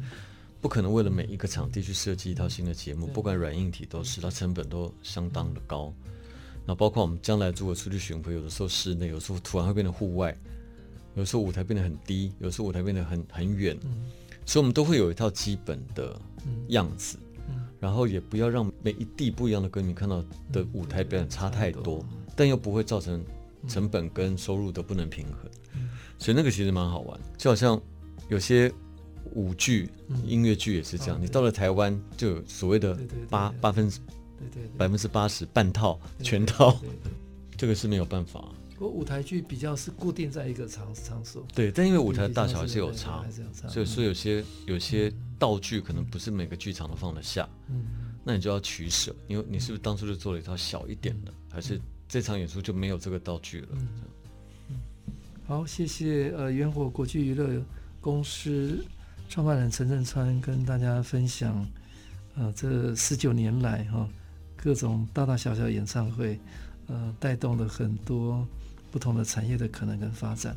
[0.61, 5.93] 不可能为了每一个场地去设计一套新的节目，不管软硬体都是，它成本都相当的高。
[6.69, 10.37] 那包括我们将来如果出去巡回，有的时候室内，有时候突然会变成户外，
[11.15, 13.75] 有时候舞台变得很低，有时候舞台变得很很远，
[14.45, 16.15] 所以我们都会有一套基本的
[16.69, 17.19] 样子。
[17.81, 22.05] 然后也不要让每一地不一样的歌迷看到的舞台表演差太多，
[22.37, 23.25] 但又不会造成
[23.67, 25.51] 成本跟收入都不能平衡，
[26.19, 27.19] 所以那个其实蛮好玩。
[27.39, 27.81] 就好像
[28.29, 28.71] 有些
[29.33, 29.89] 舞剧、
[30.27, 32.99] 音乐剧也是这样，你到了台湾就有所谓的
[33.31, 33.91] 八八分
[34.53, 36.81] 之百分之八十半套全套，
[37.57, 38.45] 这个是没有办法。
[38.79, 43.25] 我舞台剧比较是固定在一个场场所，对，但因为舞台大小还是有差，
[43.69, 47.87] 所以说有些有些道具可能不是每个剧场都放得下，嗯，
[48.23, 53.69] 那你就要取舍，因为你是不是当初就做了一套小一点的，还是这场演出就没有这个道具了？
[53.73, 53.89] 嗯，
[55.45, 57.61] 好，谢谢呃，元火国际娱乐
[58.01, 58.79] 公司
[59.29, 61.67] 创办人陈振川跟大家分享，
[62.37, 64.09] 呃，这十九年来哈、哦、
[64.63, 66.39] 各种大大小小演唱会，
[66.89, 68.47] 呃，带动了很多。
[68.91, 70.57] 不同的产业的可能跟发展。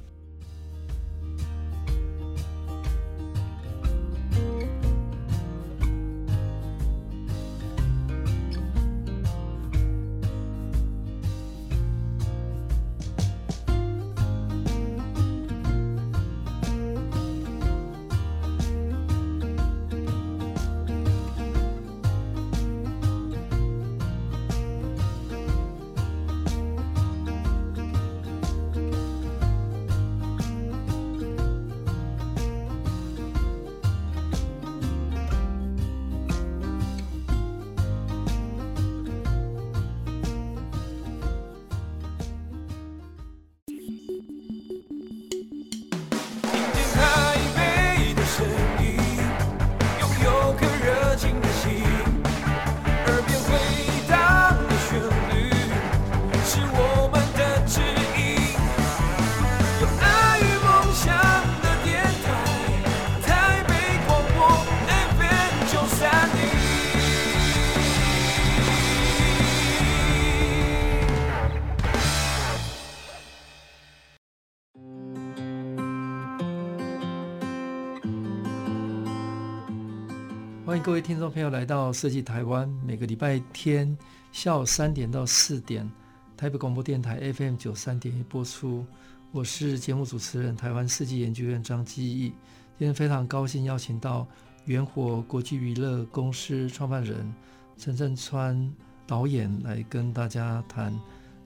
[80.84, 83.96] 各位听众朋友来到设计台湾，每个礼拜天
[84.32, 85.88] 下午三点到四点，
[86.36, 88.84] 台北广播电台 FM 九三点一播出。
[89.32, 92.34] 我是节目主持人台湾设计研究院张基义。
[92.80, 94.26] 今天非常高兴邀请到
[94.66, 97.32] 元火国际娱乐公司创办人
[97.78, 98.74] 陈振川
[99.06, 100.92] 导演来跟大家谈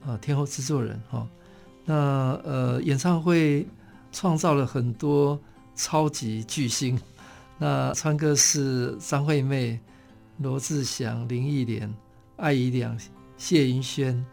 [0.06, 1.28] 啊天后制作人哈。
[1.84, 3.66] 那呃演唱会
[4.12, 5.38] 创造了很多
[5.74, 6.98] 超级巨星。
[7.58, 9.80] 那川哥是张惠妹、
[10.38, 11.92] 罗志祥、林忆莲、
[12.36, 12.96] 艾怡良、
[13.38, 14.24] 谢云轩、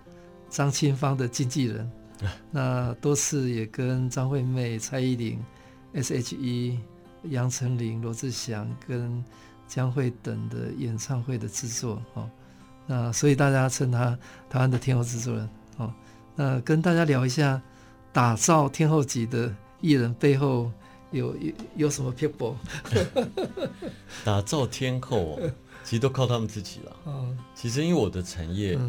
[0.49, 1.89] 张清芳的经纪人。
[2.51, 5.39] 那多次也跟张惠妹、蔡依林、
[5.93, 6.79] S.H.E、
[7.23, 9.23] 杨丞琳、罗志祥跟
[9.67, 12.29] 江蕙等的演唱会的制作哦。
[12.85, 14.17] 那所以大家称他
[14.49, 15.93] 台湾的天后制作人哦。
[16.35, 17.61] 那跟大家聊一下
[18.11, 20.71] 打造天后级的艺人背后。
[21.13, 22.55] 有有有什么 people？？
[24.25, 25.51] 打造天后，哦
[25.83, 26.95] 其实都靠他们自己了。
[27.05, 28.79] 嗯， 其实因为我的产业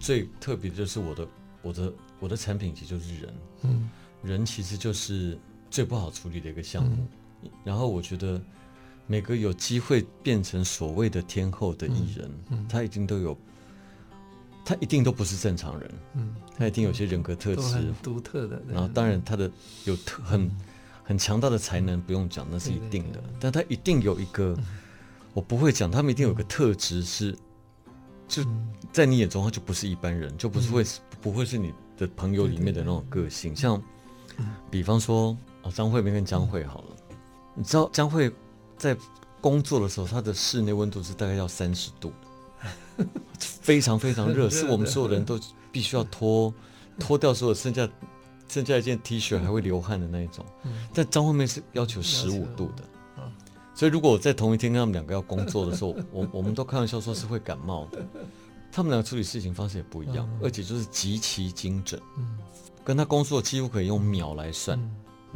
[0.00, 1.28] 最特别的就是我的
[1.62, 3.34] 我的我的产品其实就是人。
[3.62, 3.88] 嗯，
[4.22, 5.38] 人其实就是
[5.70, 7.06] 最不好处理的一个项目。
[7.64, 8.40] 然后我觉得
[9.06, 12.30] 每个有机会变成所谓的天后的艺人，
[12.68, 13.38] 他一定都有，
[14.64, 15.90] 他一定都不是正常人。
[16.14, 18.60] 嗯，他一定有些人格特质独特的。
[18.68, 19.50] 然后当然他的
[19.84, 20.50] 有特很。
[21.10, 23.20] 很强大的才能不用讲，那是一定的。
[23.40, 24.56] 但他一定有一个，
[25.34, 27.36] 我不会讲，他们一定有一个特质是，
[28.28, 28.44] 就
[28.92, 30.86] 在你眼中他就不是一般人，就不是会
[31.20, 33.56] 不会是你的朋友里面的那种个性。
[33.56, 33.82] 像，
[34.70, 36.96] 比方说哦，张惠妹跟江蕙好了，
[37.56, 38.30] 你知道江蕙
[38.78, 38.96] 在
[39.40, 42.12] 工作的时候，她的室内温度是大概要三十度，
[43.40, 45.40] 非常非常热，是我们所有人都
[45.72, 46.54] 必须要脱
[47.00, 47.88] 脱掉所有剩下
[48.50, 50.44] 剩下一件 T 恤还会流汗的那一种。
[50.92, 52.82] 但张惠妹是要求十五度的，
[53.74, 58.04] 所以如果我在同一天跟他们两个要工作的时候， 我我们都开玩笑说是会感冒的。
[58.72, 62.00] 他们两个处理事情方式也不一样，而且就是极其精准，
[62.84, 64.78] 跟他工作几乎可以用秒来算，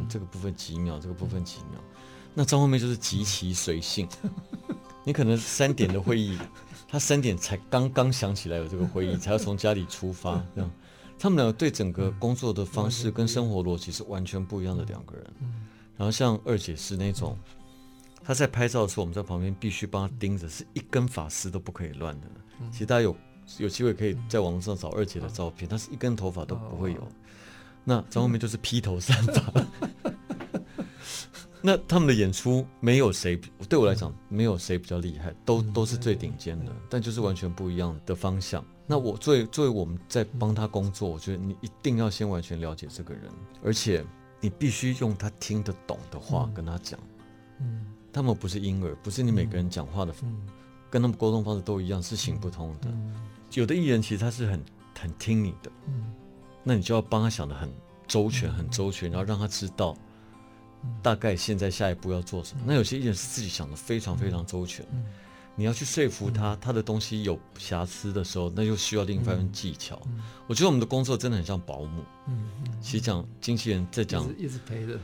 [0.07, 1.81] 这个部分几秒，这个部分几秒。
[2.33, 4.07] 那张惠妹就是极其随性，
[5.03, 6.37] 你可能三点的会议，
[6.87, 10.71] 她三点才刚刚想起来有这个会议，才要从家里出发，这样。
[11.17, 15.25] 他们两个对整个工作的方式跟生活逻辑是完全不一样的两个人。
[15.97, 17.37] 然后像二姐是那种，
[18.23, 22.27] 她在拍照的时候，我们在旁边必须帮她盯着，是一根发丝都不可以乱的。
[22.71, 23.15] 其实大家有
[23.57, 27.07] 有机会可以在网络上找二姐的照片，她是一根头发都不会有。
[27.83, 29.65] 那张惠妹就是披头散发。
[31.65, 33.35] 那他们的演出没有谁，
[33.67, 38.63] 对我来讲没有谁比较厉害，都都是最顶尖的，但就是完全不一样的方向。
[38.85, 43.23] 那我作为作为我们在帮他工作，我觉得你一定要先完全了解这个人，
[43.63, 44.05] 而且
[44.39, 46.99] 你必须用他听得懂的话跟他讲。
[47.61, 50.13] 嗯，他们不是婴儿，不是你每个人讲话的，
[50.91, 52.95] 跟他们沟通方式都一样，是行不通的。
[53.53, 54.63] 有的艺人其实他是很
[54.99, 55.71] 很听你的，
[56.63, 57.67] 那你就要帮他想的很
[58.05, 59.97] 周全，很周全，然后让他知道。
[61.01, 62.63] 大概现在下一步要做什么？
[62.65, 64.85] 那有些艺人是自己想的非常非常周全，
[65.55, 70.01] 你要去说服他，他的东西有瑕疵的时候，那就需要另一番技巧。
[70.47, 72.03] 我觉得我们的工作真的很像保姆，
[72.81, 74.99] 其实讲经纪人在讲，一直陪着，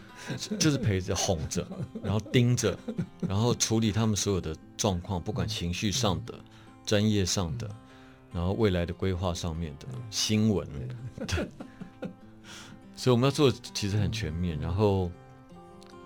[0.58, 1.66] 就是陪着哄着，
[2.04, 2.78] 然后盯着，
[3.28, 6.34] 然后处理他们所有的状况，不管情绪上的、
[6.86, 7.70] 专业上的，
[8.34, 10.68] 然后未来的规划上面的新闻，
[11.28, 11.48] 对。
[12.94, 15.10] 所以我们要做的其实很全面，然后。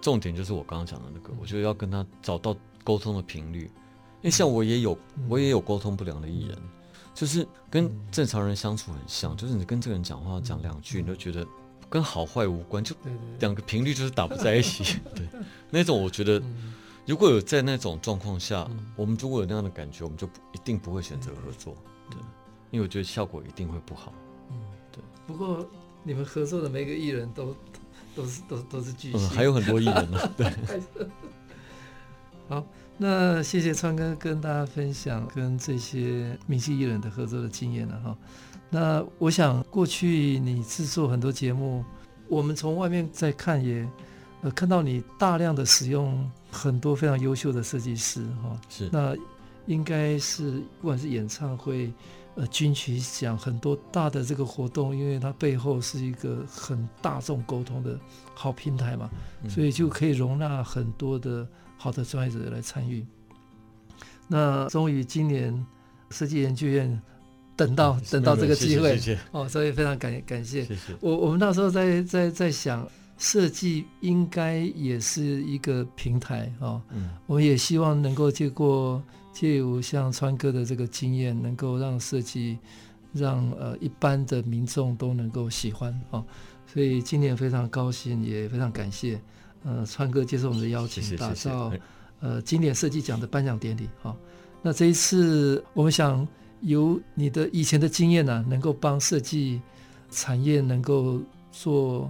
[0.06, 4.96] 重点就是我刚刚讲的那个，我觉得要跟他找到沟通的频率，因为像我也有
[5.28, 6.56] 我也有沟通不良的艺人，
[7.15, 11.44] 就是跟正常人相处很像，就是你跟这个人讲话讲两句，你都觉得
[11.89, 12.96] 跟好坏无关，就
[13.39, 15.00] 两个频率就是打不在一起。
[15.15, 15.28] 对，
[15.72, 16.39] 那种我觉得
[17.08, 21.76] 如果有在那种状况下，我们如果有那样的感觉，我们就一定不会选择合作。
[22.12, 22.20] 对，
[22.70, 24.13] 因为我觉得效果一定会不好。
[24.52, 24.58] 嗯，
[24.91, 25.04] 对。
[25.26, 25.68] 不过
[26.04, 27.56] 你们合作的每个艺人都。
[28.15, 30.19] 都是都都是巨星，嗯，还有很多艺人呢。
[30.38, 30.53] 对，
[32.47, 32.65] 好，
[32.97, 38.17] 那谢谢川哥跟大家分享跟这些明星艺人的合作的经验了哈。
[38.69, 41.84] 那我想过去你制作很多节目，
[42.27, 43.88] 我们从外面在看也
[44.41, 48.60] 呃看到你大量的使用很多非常优秀的设计师哈。
[48.69, 49.15] 是，那
[49.65, 51.91] 应该是不管是演唱会。
[52.36, 57.98] 呃，金曲奖很多大的这个活动，因为它背后是一个很大众沟通的
[58.34, 59.10] 好平台嘛，
[59.41, 63.06] 嗯、所以就可以容纳很多的好的专业者来参与。
[64.28, 65.65] 那终于今年
[66.10, 67.02] 设计研究院
[67.56, 69.00] 等到、嗯、等到这个机会，
[69.32, 70.65] 哦，所以非常感感谢。
[70.65, 72.86] 谢谢我我们那时候在在在想，
[73.17, 79.02] 设计应该也是一个平台哦，嗯，我也希望能够借过。
[79.36, 82.58] 借由像川哥的这个经验，能够让设计
[83.12, 86.24] 让呃一般的民众都能够喜欢啊，
[86.65, 89.19] 所以今年非常高兴，也非常感谢
[89.65, 91.69] 呃川哥接受我们的邀请，打造
[92.21, 94.15] 呃经典设计奖的颁奖典礼啊。
[94.62, 96.26] 那这一次，我们想
[96.62, 99.62] 由你的以前的经验呢、啊，能够帮设计
[100.10, 101.21] 产业能够
[101.52, 102.10] 做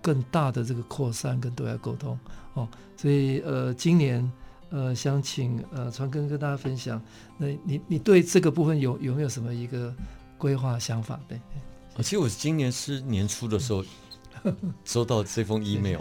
[0.00, 2.16] 更大的这个扩散跟对外沟通
[2.54, 4.30] 哦，所以呃今年。
[4.70, 7.00] 呃，想请呃川哥跟大家分享，
[7.36, 9.94] 那你你对这个部分有有没有什么一个
[10.38, 11.18] 规划想法？
[11.28, 11.40] 对，
[11.96, 13.84] 其实我今年是年初的时候
[14.84, 16.00] 收到这封 email，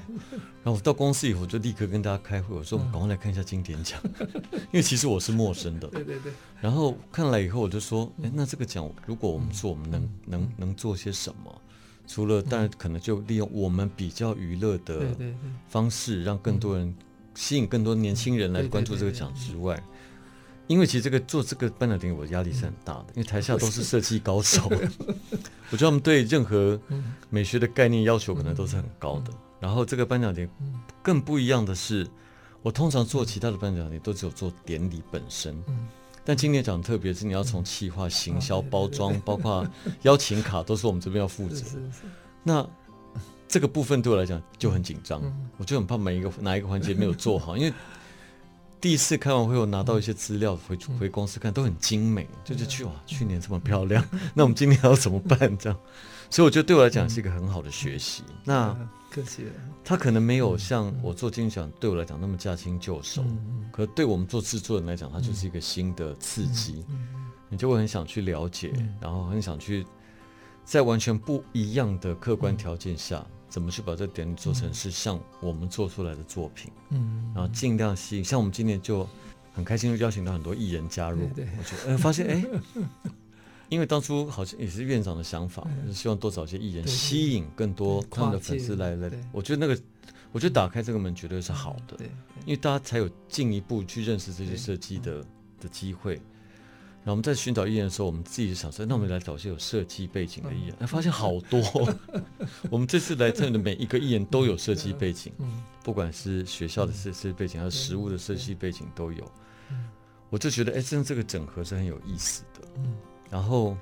[0.63, 3.99] 然后我到公司以后就立刻跟大家开会，我说我们赶快来看一下经典奖，
[4.71, 5.88] 因为其实我是陌生的。
[5.88, 6.32] 对对对。
[6.62, 11.62] 然后看了以后我就说，哎，那这个奖如果我们做，我们能能能做些什么？
[12.08, 15.08] 除了当然可能就利用我们比较娱乐的
[15.67, 16.95] 方式，让更多人。
[17.39, 19.82] 吸引更多年轻人来关注这个奖之外，
[20.67, 24.69] 因为其实这个做这个颁奖典礼，我压力是很大的，因为台下都是设计高手，
[25.71, 26.78] 我觉得他们对任何
[27.30, 29.32] 美学的概念要求可能都是很高的。
[29.58, 30.52] 然后这个颁奖典礼
[31.01, 32.05] 更不一样的是，
[32.61, 35.55] 我通常做其他的颁奖典礼都只有做典礼本身，
[36.26, 39.66] 但今年奖特别是你要从企划、行销、包装，包括
[40.01, 41.63] 邀请卡，都是我们这边要负责。
[42.43, 42.68] 那
[43.50, 45.20] 这个部分对我来讲就很紧张，
[45.58, 47.74] 我就很怕每一个哪一个环节没有做好，因为
[48.80, 55.39] 第一次开完会，我拿到一些资料回回公司看，都很精美，就是去哇，去年这么漂亮， 那我们今年要怎么办？
[55.58, 55.80] 这样，
[56.30, 58.22] 所以我觉得对我来讲是一个很好的学习。
[58.45, 58.78] 那
[59.10, 59.52] 客气了，
[59.84, 63.26] 他可能没有像我做金曲奖对我来讲那么驾轻就熟，
[63.72, 66.86] 可对我们做制作人来讲，它就是一个新的刺激，
[67.50, 68.72] 你就会很想去了解，
[69.02, 69.84] 然后很想去。
[70.66, 76.72] 在完全不一样的客观条件下，怎么去把这典礼做成是像我们做出来的作品？
[76.89, 79.08] 嗯，然后尽量吸引，像我们今年就
[79.52, 81.26] 很开心，邀请到很多艺人加入。
[81.36, 82.45] 对，对，我就呃发现哎，
[83.68, 89.12] 因为当初好像也是院长的想法，就是希望多找一些艺人，吸引更多他们的粉丝来来。
[89.32, 89.82] 我觉得那个，
[90.32, 91.97] 我觉得打开这个门绝对是好的，
[92.45, 95.26] 因为大家才有进一步去认识这些设计的
[95.60, 96.22] 的机会。
[97.02, 100.76] 然后我们在寻找艺人的时候，我们自己就想说，那我们来找些有设计背景的艺人。
[100.80, 101.60] 哎，发现好多。
[102.70, 105.32] 我们这次来这里的每一个艺人都有设计背景，
[105.82, 109.32] 不管是学校的设计背景，还是实物的设计背景都有。
[110.30, 112.68] 我就觉得，哎，真的这个整合是很有意思的。
[113.30, 113.78] 然后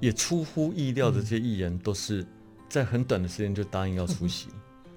[0.00, 2.26] 也出乎意料的，这些艺人都是
[2.68, 4.48] 在很短的时间就答应要出席。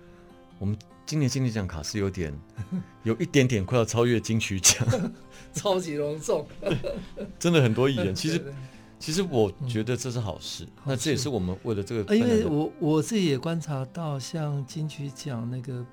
[0.58, 0.78] 我们。
[1.08, 2.38] 今年金曲奖卡是有点，
[3.04, 4.86] 有一点点快要超越金曲奖，
[5.56, 6.46] 超级隆重，
[7.40, 8.14] 真的很多艺人。
[8.14, 8.54] 其实，
[9.00, 10.66] 其实我觉得这是好事。
[10.66, 15.86] 嗯、那这也是我们为了这个，因为我我自己也观察到，像金曲奖那个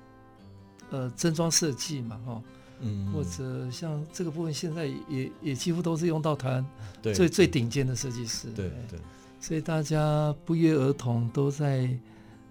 [0.89, 2.41] 呃正装设计嘛，哈，
[2.81, 6.65] 嗯，或者像这个部分，现在也也几乎都是用到台湾
[7.01, 8.99] 最最顶尖的设计师，对对，
[9.39, 11.89] 所以大家不约而同都在。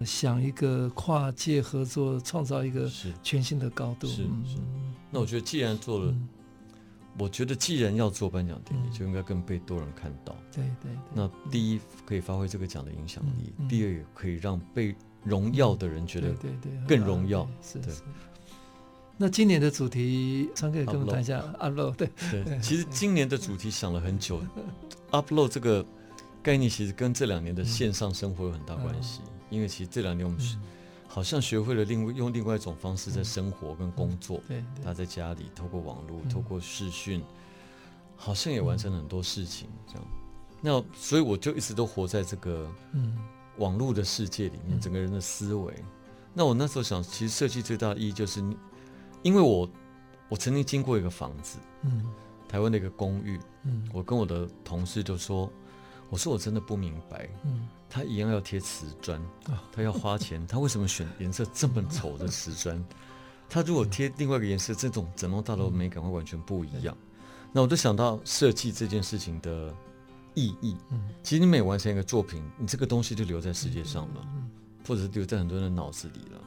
[0.04, 2.90] 想一个跨界合作，创造一个
[3.22, 4.06] 全新的高度。
[4.06, 4.58] 是是，
[5.10, 6.14] 那我觉得既然做了，
[7.18, 10.36] 我觉得既然要做颁奖典礼，就应该更被多人看到。
[10.52, 10.90] 对对。
[11.14, 17.48] 那第一可以发挥这个奖的影响力，第二也可以让被荣耀的人觉得对对更荣耀。
[17.62, 18.02] 是是。
[19.16, 21.92] 那今年的主题，川哥跟我们谈一下 upload。
[21.94, 22.58] 对对。
[22.60, 24.42] 其实今年的主题想了很久，
[25.12, 25.86] upload 这个
[26.42, 29.20] 概念其实跟这两年的线上生活有很大关系。
[29.54, 30.58] 因为其实这两年我们是
[31.06, 37.22] 好像学会了另外用另外一种方式在生活跟工作，对，他在家里透过网络、透过视讯，
[38.16, 39.68] 好像也完成了很多事情。
[39.86, 40.04] 这样，
[40.60, 43.16] 那所以我就一直都活在这个嗯。
[43.58, 45.72] 网络的世界里面，整个人的思维。
[46.32, 48.40] 那我那时候想，其实设计最大的意义就是，
[49.22, 49.70] 因为我
[50.28, 52.04] 我曾经经过一个房子，嗯，
[52.48, 55.48] 台湾的一个公寓，嗯，我跟我的同事就说，
[56.14, 57.68] 我说我真的不明白，嗯。
[57.90, 59.20] 他一样要贴瓷砖，
[59.72, 62.84] 他要花钱，他为什么选颜色这么丑的瓷砖？
[63.48, 66.96] 他如果贴另外一个颜色，这种整栋大楼美感会完全不一样。
[67.52, 69.74] 那我就想到设计这件事情的
[70.34, 70.76] 意义。
[71.24, 74.26] 其实你每完成一个作品，你这个东西就留在世界上了，
[74.86, 76.40] 或者是留在很多人的脑子里了。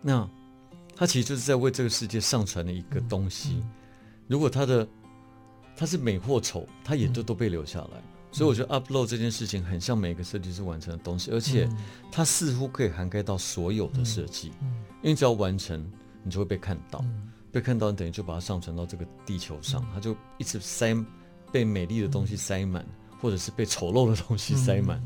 [0.00, 0.26] 那
[0.96, 3.62] 他其实就是在为这个世界上传的一个东西。
[4.26, 4.88] 如果他的
[5.76, 8.02] 他是美或丑，他也都都被留下来。
[8.32, 11.68] 所以我觉得 upload 这件事情很像每个设计师完成的东西，而且
[12.12, 14.52] 它似乎可以涵盖到所有的设计，
[15.02, 15.84] 因为只要完成，
[16.22, 17.04] 你就会被看到，
[17.50, 20.94] 被看到你等于就把它上传到这个地球上，它就一直塞
[21.50, 22.86] 被美丽的东西塞满，
[23.20, 25.02] 或者是被丑陋的东西塞满。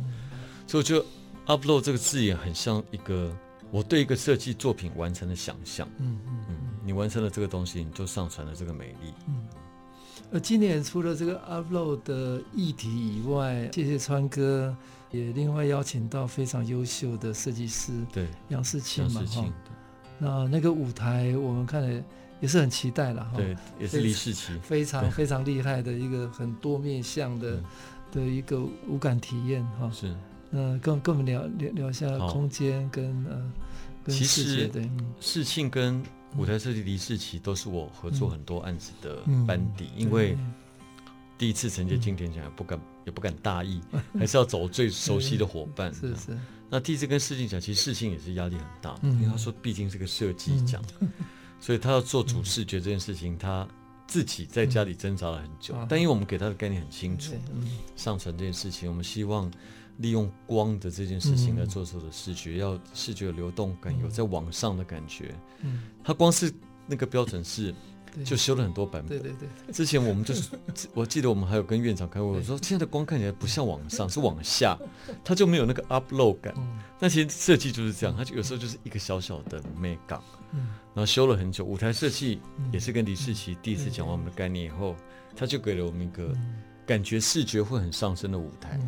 [0.66, 1.04] 所以我觉得
[1.46, 3.34] upload 这个字眼很像一个
[3.70, 5.88] 我对一个设计作品完成的想象。
[5.98, 9.14] 嗯嗯，你完成了这个东西，你就上传了这个美丽。
[10.30, 14.76] 呃，今年除了这个 upload 的议题以外，谢谢川哥，
[15.12, 19.44] 也另外邀请到非常优秀的设计师，对杨世庆嘛哈。
[20.18, 22.04] 那那个舞台我们看了
[22.40, 23.32] 也是很期待了哈。
[23.36, 27.62] 对，也是李世奇，非常非常厉害的一个很多面向的
[28.10, 29.88] 的一个五感体验哈。
[29.92, 30.12] 是。
[30.50, 33.52] 那，跟跟我们聊聊聊一下空间跟呃
[34.02, 34.90] 跟世界对。
[35.20, 36.02] 世庆跟。
[36.36, 40.36] 舞台设计黎世奇都是我合作很多案子的班底，因为
[41.38, 43.80] 第一次承接金典奖也不敢也不敢大意，
[44.18, 45.92] 还是要走最熟悉的伙伴。
[45.94, 46.36] 是是。
[46.68, 50.82] 那第一次跟世庆讲，其实世庆也是压力很大，因为他说毕竟是个设计奖，
[51.60, 53.66] 所以他要做主视觉这件事情，他
[54.06, 55.74] 自己在家里挣扎了很久。
[55.88, 57.34] 但因为我们给他的概念很清楚，
[57.94, 59.50] 上传这件事情，我们希望。
[59.98, 65.34] 利用光的这件事情来做出的视觉，要视觉流动感，有在往上的感觉。
[65.60, 66.52] 嗯，它光是
[66.86, 67.74] 那个标准是
[68.24, 69.18] 就修了很多版本。
[69.18, 69.72] 对对对。
[69.72, 70.50] 之前我们就是，
[70.94, 74.78] 我记得我们还有跟院长开会，我说现在的光看起来不像往上，是往下，
[75.24, 76.54] 它就没有那个 upload 感。
[76.98, 80.20] 那其实设计就是这样，它就有时候就是一个小小的美感。
[80.52, 80.68] 嗯。
[80.94, 82.40] 然后修了很久，舞台设计
[82.72, 84.94] 也是跟李世奇第一次讲完我们的概念以后，
[85.34, 86.32] 他就给了我们一个
[86.86, 88.78] 感觉视觉会很上升的舞台。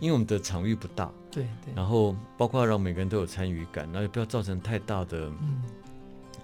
[0.00, 5.30] 因为我们的场域不大，对对，然后包括让每个人都有参与感，然后也不要造成太大的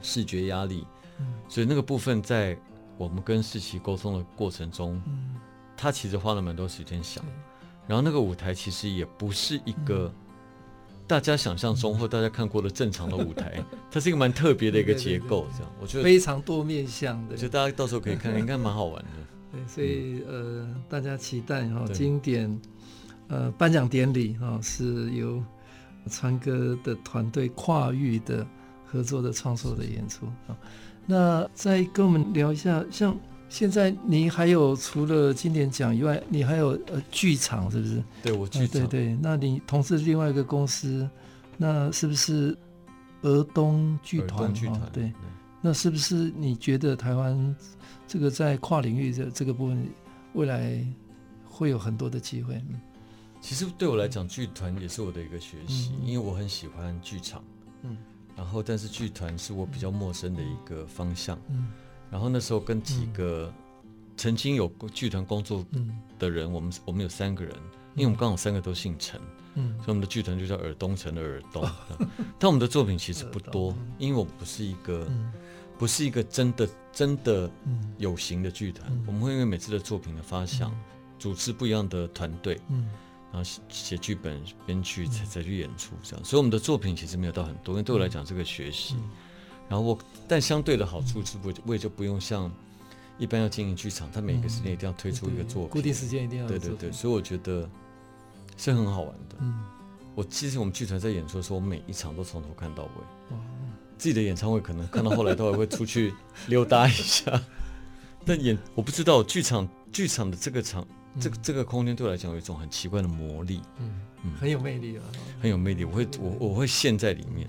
[0.03, 0.87] 视觉压力，
[1.19, 2.57] 嗯，所以那个部分在
[2.99, 5.35] 我们跟世奇沟通的过程中，嗯，
[5.77, 7.25] 他其实花了蛮多时间想，
[7.89, 10.13] 然后那个舞台其实也不是一个
[11.07, 19.11] 大家想象中或大家看过的正常的舞台， 它是一个蛮特别的一个结构，这样我觉得非常多面向的，就大家到时候可以看看， 应该蛮好玩的。
[19.53, 22.61] 对，所以呃，大家期待哈经典。
[23.29, 25.43] 呃颁奖典礼啊，是由
[26.09, 28.47] 川哥的团队跨域的
[28.85, 30.57] 合作的创作的演出啊。
[31.07, 33.17] 那再跟我们聊一下，像
[33.49, 38.03] 现在你还有除了经典奖以外，你还有呃剧场是不是？
[38.23, 38.69] 对，我剧场。
[38.69, 41.09] 对对，那你同事另外一个公司，
[41.57, 42.57] 那是不是
[43.23, 44.53] 儿东剧团？
[44.53, 45.13] 剧团对。
[45.63, 47.57] 那是不是你觉得台湾
[48.07, 49.89] 这个在跨领域的这个部分，
[50.35, 50.85] 未来
[51.45, 52.63] 会有很多的机会？
[53.47, 57.45] 其实对我来讲，剧团也是我的一个学习，嗯、因为我很喜欢剧场。
[57.83, 57.97] 嗯。
[58.37, 61.39] 然后，但是剧团是我比较陌生的一个方向。
[61.49, 61.69] 嗯，
[62.11, 63.55] 然后那时候跟几个
[64.17, 65.65] 曾经有过剧团工作
[66.19, 67.55] 的人，我们我们有三个人，
[67.95, 69.21] 因为我们刚好三个都姓陈，
[69.55, 71.65] 嗯，所以我们的剧团就叫耳东陈的 耳东。
[72.41, 75.09] 但我们的作品其实不多，因为我们不是一个
[75.79, 77.49] 不是一个真的真的
[77.97, 80.75] 有形的剧团，我们会因为每次的作品的发想，
[81.17, 82.91] 组织不一样的团队，嗯。
[83.33, 88.97] 然后写剧本、编剧才才去演出这样，所以我们的作品其实没有到很多，因为对我来讲是个学习。
[89.69, 89.99] 然后我，
[90.29, 92.51] 但相对的好处是，我我也就不用像
[93.19, 96.47] 一般要经营剧场，他每个时间一定要推出一个作品，固定时间一定要。
[96.47, 97.69] 对对对，所以我觉得
[98.57, 99.37] 是很好玩的。
[99.41, 99.65] 嗯，
[100.15, 103.37] 我其实我们剧团在演出的时候，我每一场都从头看到尾。
[103.99, 106.15] 自己的演唱会可能看到后来都还会出去
[106.47, 107.43] 溜达一下，
[108.25, 110.87] 但演我不知道剧场剧场的这个场。
[111.19, 115.03] 这个这个空间对我来讲有一种很奇怪的魔力，嗯，嗯很有魅力啊，
[115.41, 115.85] 很有魅力。
[115.85, 117.49] 我会我我会陷在里面。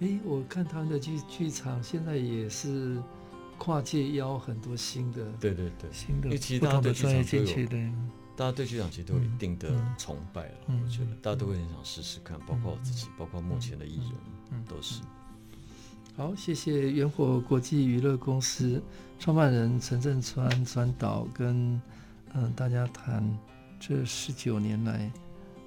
[0.00, 2.96] 哎，我看他们的剧剧场现在也是
[3.58, 7.92] 跨界邀很多新的，对对对，新的，因为其实大家对剧场都有，对
[8.36, 9.68] 大家对剧场其实都有一定的
[9.98, 10.54] 崇拜了。
[10.68, 14.12] 我觉得大家都会很想试试看，包括我自己，包括目前的艺人，
[14.52, 15.02] 嗯，都是。
[16.16, 18.82] 好，谢谢元火国际娱乐公司
[19.18, 21.80] 创办人陈振川川导跟。
[22.34, 23.22] 嗯，大家谈
[23.78, 25.10] 这十九年来，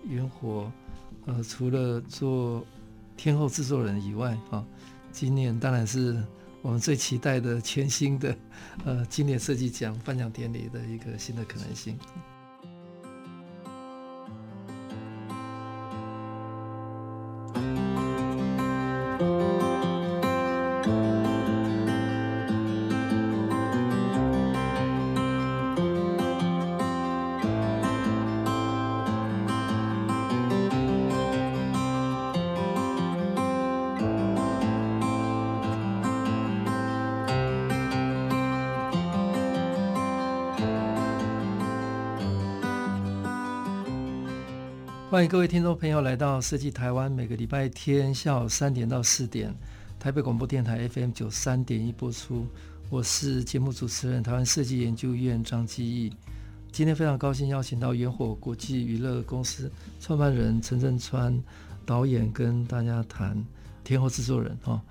[0.08, 0.72] 云火，
[1.26, 2.66] 呃，除了做
[3.18, 4.66] 天后制作人以外，啊，
[5.12, 6.24] 今年当然是
[6.62, 8.38] 我们最期待的全新的，
[8.86, 11.98] 呃，经典设计奖颁奖典礼的一个新的可能性。
[45.24, 49.56] 欢迎各位听众朋友来到设计台湾，每个礼拜天下午三点到四点，
[49.98, 52.46] 台北广播电台 FM 九三点一播出。
[52.90, 56.12] 我是节目主持人，台湾设计研究院张基义。
[56.74, 61.42] 今天非常高兴邀请到元火国际娱乐公司创办人陈振川
[61.86, 63.42] 导演跟大家谈
[63.82, 64.82] 天后制作人哈。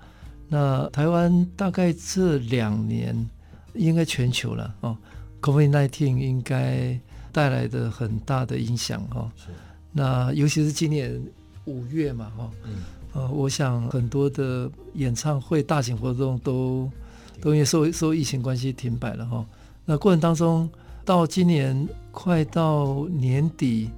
[0.49, 3.15] 那台湾大概这两年，
[3.75, 4.97] 应该全球了哦
[5.43, 6.99] ，COVID-19 应该
[7.31, 9.31] 带来的很大的影响哈。
[9.93, 11.21] 那尤其是今年
[11.65, 12.71] 五月嘛，哈，嗯，
[13.13, 16.89] 呃，我想很多的演唱会、大型活动都
[17.39, 19.45] 都因为受受疫情关系停摆了，哈。
[19.85, 20.67] 那过程当中，
[21.05, 23.89] 到今年快到年底，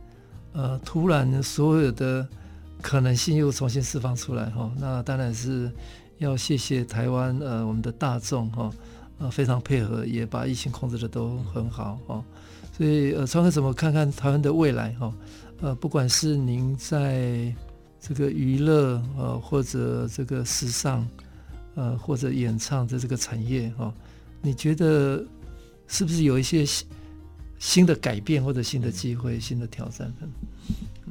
[0.52, 2.28] 呃，突然所有的
[2.82, 4.70] 可能性又重新释放出来，哈。
[4.78, 5.72] 那当然是
[6.18, 8.70] 要谢谢台湾，呃，我们的大众，哈，
[9.20, 12.24] 呃，非常配合，也把疫情控制的都很好，哈。
[12.78, 15.14] 所以，呃，川哥怎么看看台湾的未来，哈？
[15.62, 17.54] 呃，不管是您在
[18.00, 21.08] 这个娱乐呃，或者这个时尚，
[21.76, 23.94] 呃，或者演唱的这个产业哈、哦，
[24.42, 25.26] 你觉得
[25.88, 26.88] 是不是有一些新
[27.58, 30.14] 新的改变，或者新的机会、新的挑战？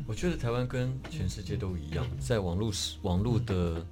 [0.07, 3.84] 我觉得台湾跟全世界都一样，在网络时网络的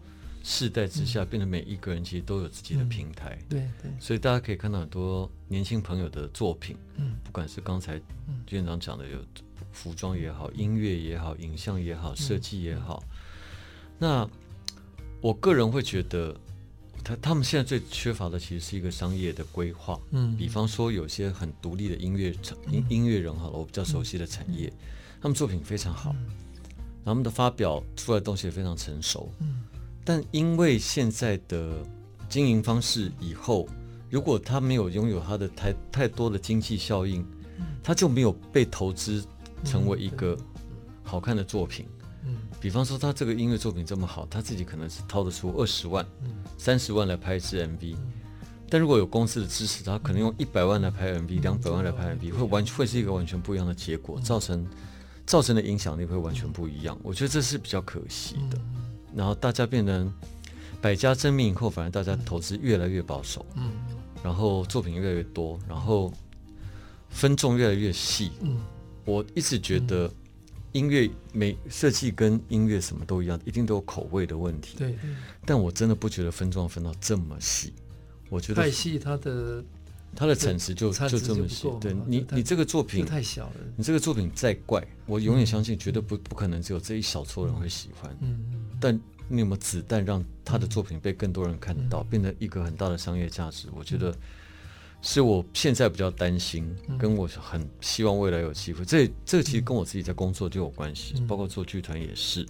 [0.44, 3.38] 世代之下，变得每一个人其实都有自己的平台。
[3.48, 7.98] 对对，所以大家可以看到很多年轻朋友的作品，嗯，不管是刚才
[8.50, 9.18] 院长讲的有。
[9.72, 13.02] 服装也好，音乐也好，影像也好，设计也好，
[13.98, 14.28] 那
[15.20, 16.36] 我个人会觉得，
[17.02, 19.98] 他他们现在最缺乏的其实是一个商业的规划。
[20.10, 22.34] 嗯，比方说有些很独立的音乐
[22.70, 24.72] 音音乐人，好了，我比较熟悉的产业，
[25.20, 26.14] 他们作品非常好，
[27.04, 29.32] 他们的发表出来的东西也非常成熟。
[29.40, 29.62] 嗯，
[30.04, 31.86] 但因为现在的
[32.28, 33.68] 经营方式，以后
[34.10, 37.24] 如果他没有拥有他的太太多的经济效应，
[37.82, 39.24] 他就没有被投资。
[39.64, 40.36] 成为一个
[41.02, 41.86] 好看的作品，
[42.24, 46.06] 嗯，比方说他这个音乐作品这么好，他自己可能是掏得出二十万、
[46.58, 47.96] 三十万来拍一支 MV，
[48.68, 54.66] 但如果有公司的支持，他可能用一百万来拍 MV，两百万来拍 MV，会完会是一个完全不一样的结果，造成
[55.26, 56.98] 造成的影响力会完全不一样。
[57.02, 58.58] 我觉得这是比较可惜的。
[59.14, 60.12] 然后大家变成
[60.80, 63.44] 百家争鸣以后，反而大家投资越来越保守。
[63.56, 63.72] 嗯，
[64.22, 66.10] 然后作品越来越多，然后
[67.10, 68.32] 分众越来越细。
[68.40, 68.56] 嗯，
[69.04, 70.10] 我一直觉得。
[70.72, 74.74] 音乐美设计跟音乐什么都一样，一定都有口味的问题。
[74.78, 74.96] 对，
[75.44, 77.74] 但我真的不觉得分装分到这么细。
[78.30, 79.62] 我觉得太细，它的
[80.16, 81.68] 它的产值就就这么细。
[81.78, 83.56] 对你，你这个作品太小了。
[83.76, 88.10] 你这个作品再怪，我永远相信绝对不不可能只有这一小撮人会喜欢。
[88.22, 88.66] 嗯嗯。
[88.80, 88.98] 但
[89.28, 93.68] 你有没有子弹让他的作品被更多人看到，变得一个很大的商业价值？
[93.76, 94.10] 我觉得。
[95.04, 98.84] 是我现在比较担心，跟我很希望未来有机会。
[98.84, 102.46] 这这其实跟我自己在工作就有关系，包括做剧团也是。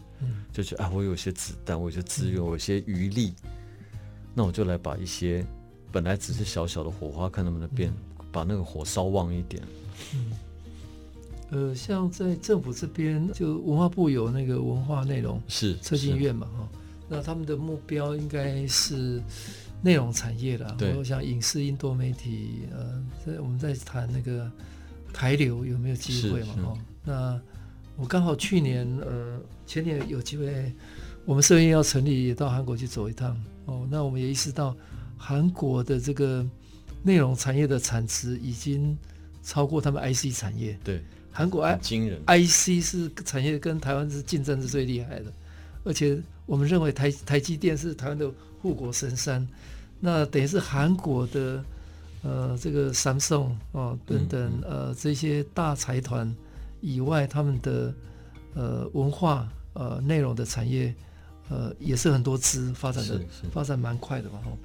[0.53, 3.33] 就是啊，我有些子弹，我有些资源，我有些余力，
[4.35, 5.43] 那我就来把一些
[5.91, 7.91] 本来只是小小的火花，看能不能变，
[8.31, 9.63] 把那个火烧旺一点。
[10.15, 10.33] 嗯，
[11.71, 16.69] 呃，像在政府这边，就文化部有那个文化内容是策进院嘛，哈，
[17.09, 19.23] 那他们的目标应该是。
[19.83, 24.51] 内容产业啦，我想影视、音多媒体，呃，在我们在谈那个
[25.13, 26.55] 台流有没有机会嘛？
[26.65, 27.41] 哦，那
[27.97, 30.73] 我刚好去年，呃，前年有机会，
[31.25, 33.37] 我们社院要成立，也到韩国去走一趟。
[33.67, 34.75] 哦，那我们也意识到，
[35.17, 36.47] 韩国的这个
[37.03, 38.97] 内容产业的产值已经
[39.43, 40.79] 超过他们 IC 产业。
[40.85, 45.33] 对，韩国 I 惊人，IC 是产业跟台湾是竞争是最厉害的，
[45.85, 48.31] 而且我们认为台台积电是台湾的
[48.61, 49.47] 护国神山。
[50.01, 51.65] 那等于是韩国的，
[52.23, 56.35] 呃，这个 Samsung 哦等等，呃，这些大财团
[56.81, 57.95] 以外，他们的
[58.55, 60.95] 呃文化呃内容的产业，
[61.49, 63.21] 呃，也是很多支发展的
[63.53, 64.59] 发展蛮快的嘛，吼。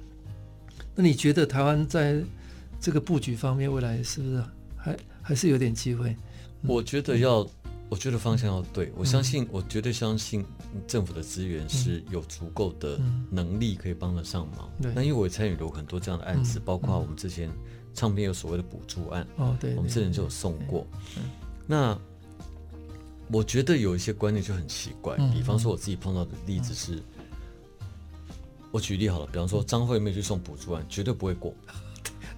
[0.94, 2.20] 那你觉得台湾在
[2.80, 4.42] 这个布局方面，未来是不是
[4.76, 6.16] 还还是有点机会？
[6.62, 7.48] 我觉得要。
[7.90, 10.44] 我觉得方向要对，我相信，我绝对相信
[10.86, 14.70] 政府的资源是有足够的能力可以帮得上忙。
[14.78, 17.50] 那因为我也参与了很多这样的案子，包括我们之前
[17.94, 20.86] 唱片有所谓的补助案，哦，对，我们之前就有送过。
[21.66, 21.98] 那
[23.32, 27.02] 我觉得有一些观念就很奇怪，比方说我自己碰到的例子是，
[28.70, 31.54] 我举例好了，比方说张惠妹去送补助案，绝对不会过。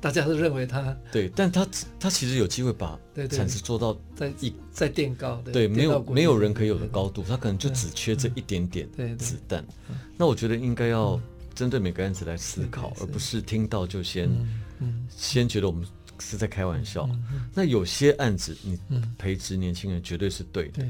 [0.01, 1.67] 大家都认为他对，但他
[1.99, 2.99] 他其实有机会把
[3.31, 8.89] 产值做到在一再垫高，对，没有没有人可以有的高度，他可能就只缺这一点点
[9.19, 9.63] 子弹。
[10.17, 11.21] 那我觉得应该要
[11.55, 14.31] 针对每个案子来思考，而不是听到就先
[15.11, 15.87] 先觉得我们
[16.19, 17.09] 是在开玩笑。
[17.55, 18.79] 那有些案子你
[19.19, 20.83] 培植年轻人绝对是对的，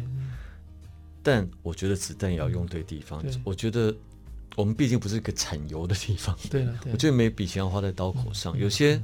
[1.23, 3.25] 但我觉得子弹也要用对地方。
[3.45, 3.93] 我觉得。
[4.57, 9.01] 我们毕竟不是一个产油的地方， 对了，我觉得每笔钱要花在刀口上，有些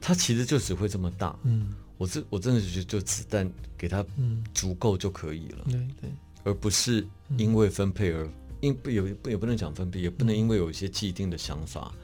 [0.00, 1.38] 它其实就只会这么大。
[1.44, 4.04] 嗯，我这我真的觉得就子弹给它
[4.54, 5.64] 足够就可以了。
[5.66, 6.10] 对对，
[6.44, 8.28] 而不是因为分配而
[8.60, 11.94] 因不也也不能讲分配，也不能因为有一些既定的想法。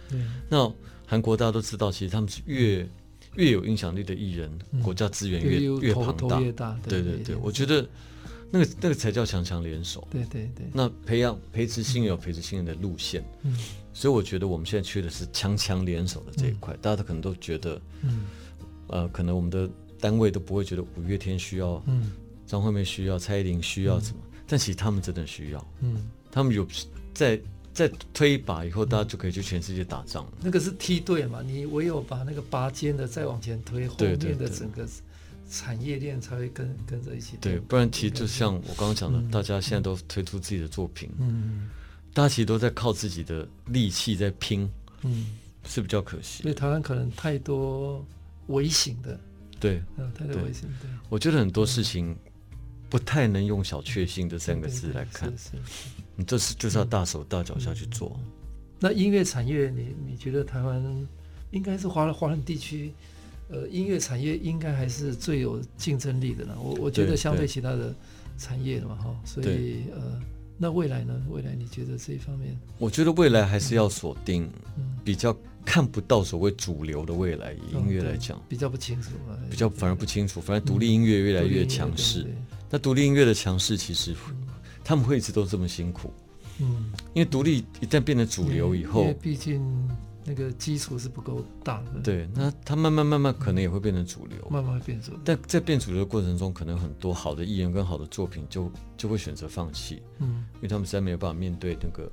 [0.48, 0.70] 那
[1.06, 2.88] 韩国大家都知道，其实他们是越
[3.36, 4.50] 越有影响力的艺人，
[4.82, 6.38] 国家资源越越庞大。
[6.88, 7.88] 对对对，我觉得。
[8.52, 10.06] 那个那个才叫强强联手。
[10.10, 10.66] 对对对。
[10.74, 13.24] 那培养培植新人有培植新人的路线。
[13.42, 13.56] 嗯。
[13.94, 16.76] 所以我觉得我们现在缺的是强强联手的这一块。
[16.80, 18.26] 大家都可能都觉得，嗯，
[18.88, 22.12] 呃，可能我们的单位都不会觉得五月天需要，嗯，
[22.46, 24.22] 张惠妹需要，蔡依林需要什么？
[24.46, 25.66] 但其实他们真的需要。
[25.80, 26.08] 嗯。
[26.30, 26.66] 他们有
[27.14, 27.40] 在
[27.74, 30.26] 在推一把以后，大家就可以去全世界打仗。
[30.40, 31.42] 那个是梯队嘛？
[31.42, 34.86] 你唯有把那个拔尖的再往前推，后面的整个。
[35.52, 41.68] 产业链才会跟跟着一起对，不然其实就像我刚刚讲的，嗯、大家现在都推出自己的作品，嗯，
[42.14, 44.66] 大家其实都在靠自己的力气在拼，
[45.02, 45.26] 嗯，
[45.64, 46.42] 是比较可惜。
[46.44, 48.02] 因为台湾可能太多
[48.46, 49.20] 微型的，
[49.60, 50.74] 对，嗯，太多微型的。
[50.80, 52.16] 对，我觉得很多事情
[52.88, 55.30] 不太能用小确幸这三个字来看，
[56.16, 58.18] 你这是就是要大手大脚下去做。
[58.24, 58.30] 嗯、
[58.80, 61.06] 那音乐产业你，你你觉得台湾
[61.50, 62.90] 应该是华人华人地区？
[63.52, 66.58] 呃，音乐产业应该还是最有竞争力的了。
[66.58, 67.94] 我我觉得相对其他的
[68.38, 70.18] 产业的嘛，哈，所以呃，
[70.56, 71.12] 那未来呢？
[71.28, 72.56] 未来你觉得这一方面？
[72.78, 74.50] 我觉得未来还是要锁定
[75.04, 75.36] 比较
[75.66, 77.52] 看不到所谓主流的未来。
[77.52, 79.10] 以音乐来讲，比较不清楚，
[79.50, 80.40] 比较反而不清楚。
[80.40, 82.26] 反正独立音乐越来越强势，
[82.70, 84.14] 那独立音乐的强势其实
[84.82, 86.10] 他们会一直都这么辛苦。
[86.58, 89.62] 嗯，因为独立一旦变得主流以后，毕竟。
[90.24, 95.20] 那个基础是不够大的，对，那它慢慢慢慢可能也会变成主流，慢慢会变主流。
[95.24, 102.10] 但在变主流的过程中，可能很多好的艺人跟好的作品就就会选择放弃，嗯，因为他们实在没有办法面对那个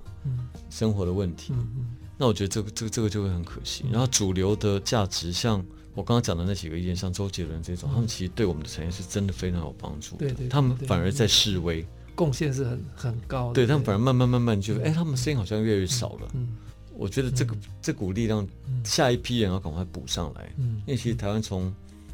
[0.70, 1.86] 生活的问题，嗯嗯。
[2.18, 3.86] 那我觉得这个这个这个就会很可惜。
[3.91, 10.16] 然后主流的价值，像我我刚刚讲的那几个意见，像周杰伦这种，嗯、他们其实对我们的产业是真的非常有帮助。
[10.16, 11.86] 对，对对，他们反而在示威，
[12.16, 13.55] 贡献是很很高的。
[13.55, 16.28] 对，他们反而慢慢慢慢就，哎、欸，他们声音好像越来越少了。
[16.36, 16.55] 嗯，
[17.00, 18.45] 我觉得这个、嗯、这股力量，
[18.84, 20.52] 下一批人要赶快补上来。
[20.58, 21.74] 嗯，因为其实台湾从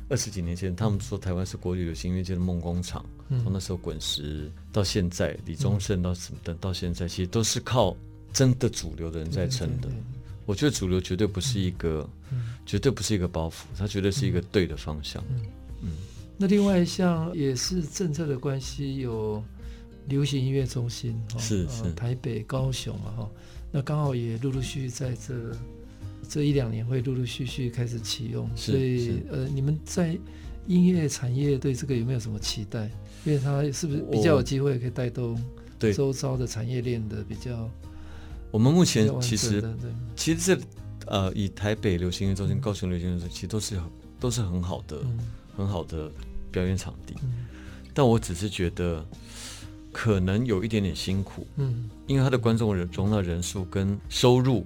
[0.09, 7.97] 二十几年前，他们说台湾是国际流行音乐界的梦工厂，从、嗯、那时候滚石到现在，李宗盛到什么的，到现在其实都是靠
[8.31, 9.89] 真的主流的人在撑的。
[10.45, 15.23] 我觉得主流绝对不是一个，嗯、绝对不是一个包袱，它绝对是一个对的方向。
[15.31, 15.41] 嗯，
[15.81, 15.89] 嗯，
[16.38, 19.43] 那另外像也是政策的关系，有
[20.07, 23.29] 流行音乐中心，是是、呃、台北、高雄嘛哈，
[23.76, 25.34] 那刚好也陆陆续续在这。
[26.28, 30.17] 这一两年会陆陆续续开始启用，所以呃，你们在
[30.65, 32.89] 音乐产业对这个有没有什么期待？
[33.26, 35.39] 因为它是不是比较有机会可以带动
[35.78, 37.69] 对周遭的产业链的比较？
[38.49, 39.63] 我们目前其实
[40.15, 40.61] 其实这
[41.05, 43.80] 呃，以台北流行音乐中心、高雄流行音乐中心，其实都是
[44.19, 45.19] 都是很好的、嗯、
[45.55, 46.11] 很好的
[46.51, 47.13] 表演场地。
[47.21, 47.45] 嗯、
[47.93, 49.05] 但我只是觉得
[49.95, 54.65] 可能有一点点辛苦，嗯，因为他的观众人容纳人数跟收入。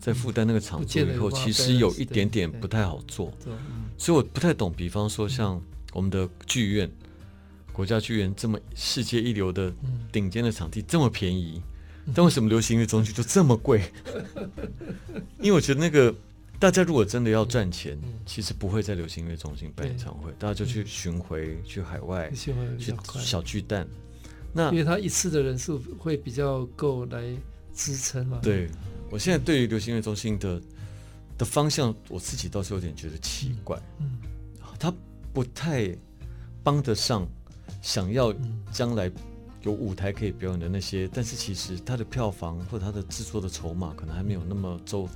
[0.00, 3.32] 在负担那个场租以后，其实有一点点不太好做，
[3.96, 4.70] 所以我不太懂。
[4.70, 5.58] 比方说，像
[5.94, 6.90] 我们的剧院，
[7.72, 9.72] 国家剧院这么世界一流的
[10.12, 11.62] 顶尖的场地这么便宜，
[12.14, 13.80] 但为什么流行音乐中心就这么贵？
[15.40, 16.14] 因为我觉得那个
[16.58, 22.52] 大家如果真的要赚钱，其实不会在流行音乐中心办演唱会，大家就去巡回、去海外、去
[23.20, 23.88] 小巨蛋。
[24.54, 27.22] 那因为他一次的人数会比较够来
[27.74, 28.38] 支撑嘛。
[28.42, 28.70] 对。
[29.10, 30.60] 我现在对于流行音乐中心的
[31.38, 33.80] 的方向，我自己倒是有点觉得奇怪。
[34.00, 34.18] 嗯，
[34.76, 34.92] 他
[35.32, 35.96] 不太
[36.64, 37.24] 帮得上
[37.80, 38.34] 想要
[38.72, 39.08] 将来
[39.62, 45.08] 有舞台可以表演的那些，但是其实他的票房或者他的制作的筹码可能还没有那么周，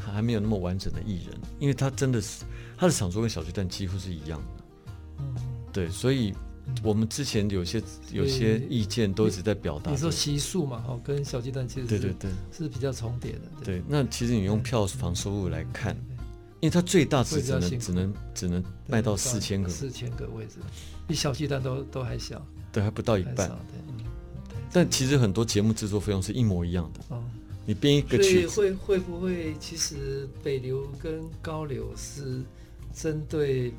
[0.00, 2.44] 还没有那么完整的艺人，因为他真的是
[2.76, 4.64] 他的场租跟小巨蛋几乎是一样的。
[5.18, 5.34] 嗯，
[5.72, 6.34] 对，所以。
[6.82, 9.90] 我们之前有些有些意见都一直在表达。
[9.90, 13.40] 你说习俗嘛，哈，跟小鸡蛋其实对对对是比较重叠的。
[13.62, 15.94] 对，那其实你用票房收入来看，
[16.60, 20.56] 因为它最大只只能只能只能卖到四千个四千个位置，
[21.06, 22.44] 比小鸡蛋都都还小。
[22.72, 23.50] 对，还不到一半。
[24.72, 27.16] 但其实很多节目制作费用是一模一样的。
[27.16, 27.22] 哦。
[27.66, 32.42] 你编一个曲子会会不会其实北流跟高流是
[32.92, 33.72] 针对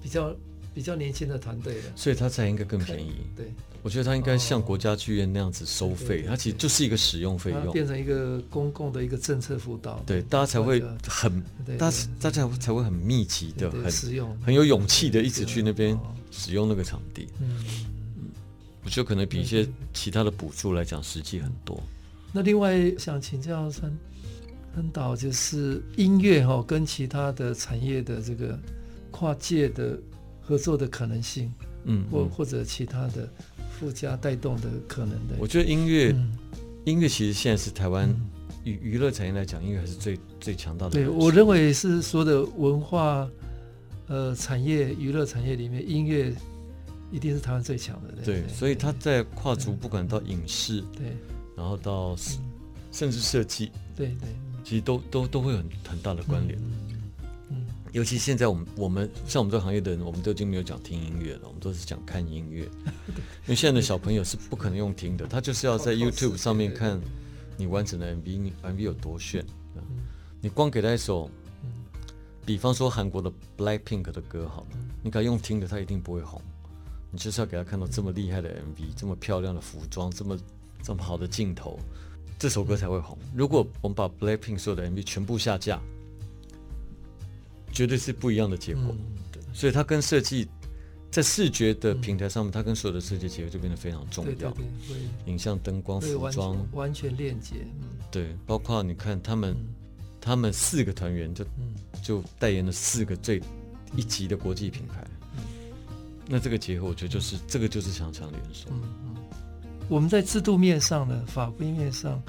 [0.00, 0.34] 比较？
[0.74, 3.12] 比较年轻的团队的，所以它才应该更便宜。
[3.36, 3.52] 对，
[3.82, 10.02] 我觉得它应该像国家剧院那样子收费，它其实就是一个使用费用，变成一个公共的一个政策辅导。
[10.06, 11.42] 对，大家才会很，
[11.76, 15.98] 大家大家才会很密集的、很实用、很有勇气的一直去那边
[16.30, 17.28] 使用那个场地。
[17.40, 17.64] 嗯
[18.18, 18.30] 嗯，
[18.82, 21.78] 我觉得可能比一些其他的补助来讲实际很多。
[22.32, 23.94] 那另外想请教川
[24.74, 28.58] 川导，就是音乐哈跟其他的产业的这个
[29.10, 29.98] 跨界的。
[30.42, 31.52] 合作的可能性，
[31.84, 33.28] 嗯，或或者其他的
[33.78, 35.36] 附加带动的可能的。
[35.38, 36.36] 我觉得音乐，嗯、
[36.84, 38.08] 音乐其实现在是台湾
[38.64, 40.92] 娱娱乐产业来讲，音乐还是最最强大的。
[40.92, 43.28] 对，我认为是说的文化，
[44.08, 46.34] 呃，产业娱乐产业里面，音乐
[47.10, 48.14] 一定是台湾最强的。
[48.24, 51.16] 对，所以他在跨足，不管到影视，对，
[51.56, 52.16] 然后到
[52.90, 54.28] 甚至设计，对对，
[54.62, 56.58] 其实都都都会有很很大的关联。
[57.92, 62.62] 嗯尤其现在我们我们像我们这个行业的人，我们都已经没有讲听音乐了，我们都是讲看音乐。
[62.62, 66.98] 因为现在的小朋友是不可能用听的，他就是要在 YouTube 上面看
[67.58, 69.44] 你完整的 MV，你 MV 有多炫。
[70.40, 71.30] 你光给他一首，
[72.46, 76.40] 比方说韩国的 Blackpink 的歌好了，你给他用听的，他一定不会红。
[77.10, 80.38] 你就是要给他看到这么厉害的 MV，这么漂亮的服装，这么
[80.82, 81.78] 这么好的镜头，
[82.38, 83.18] 这首歌才会红。
[83.34, 85.78] 如果我们把 Blackpink 所有的 MV 全部下架。
[87.72, 88.94] 绝对是不一样的结果，
[89.32, 90.46] 对，所以它跟设计
[91.10, 94.50] 在视觉的平台上面，它跟所有的设计结合就变得非常重要。
[94.50, 94.64] 对，
[95.26, 97.66] 影像、灯光、服装完全链接。
[98.10, 99.56] 对，包括你看他们，
[100.20, 101.44] 他们四个团员就
[102.02, 103.42] 就代言了四个最
[103.96, 105.04] 一级的国际品牌。
[106.26, 108.68] 那这个结合，我觉得就是这个就是强强联手。
[109.88, 112.22] 我们在制度面上呢，法规面上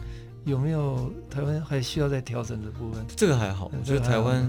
[0.46, 3.06] 有没有台湾还需要再调整的部分？
[3.16, 4.44] 这个还好，我觉得台湾。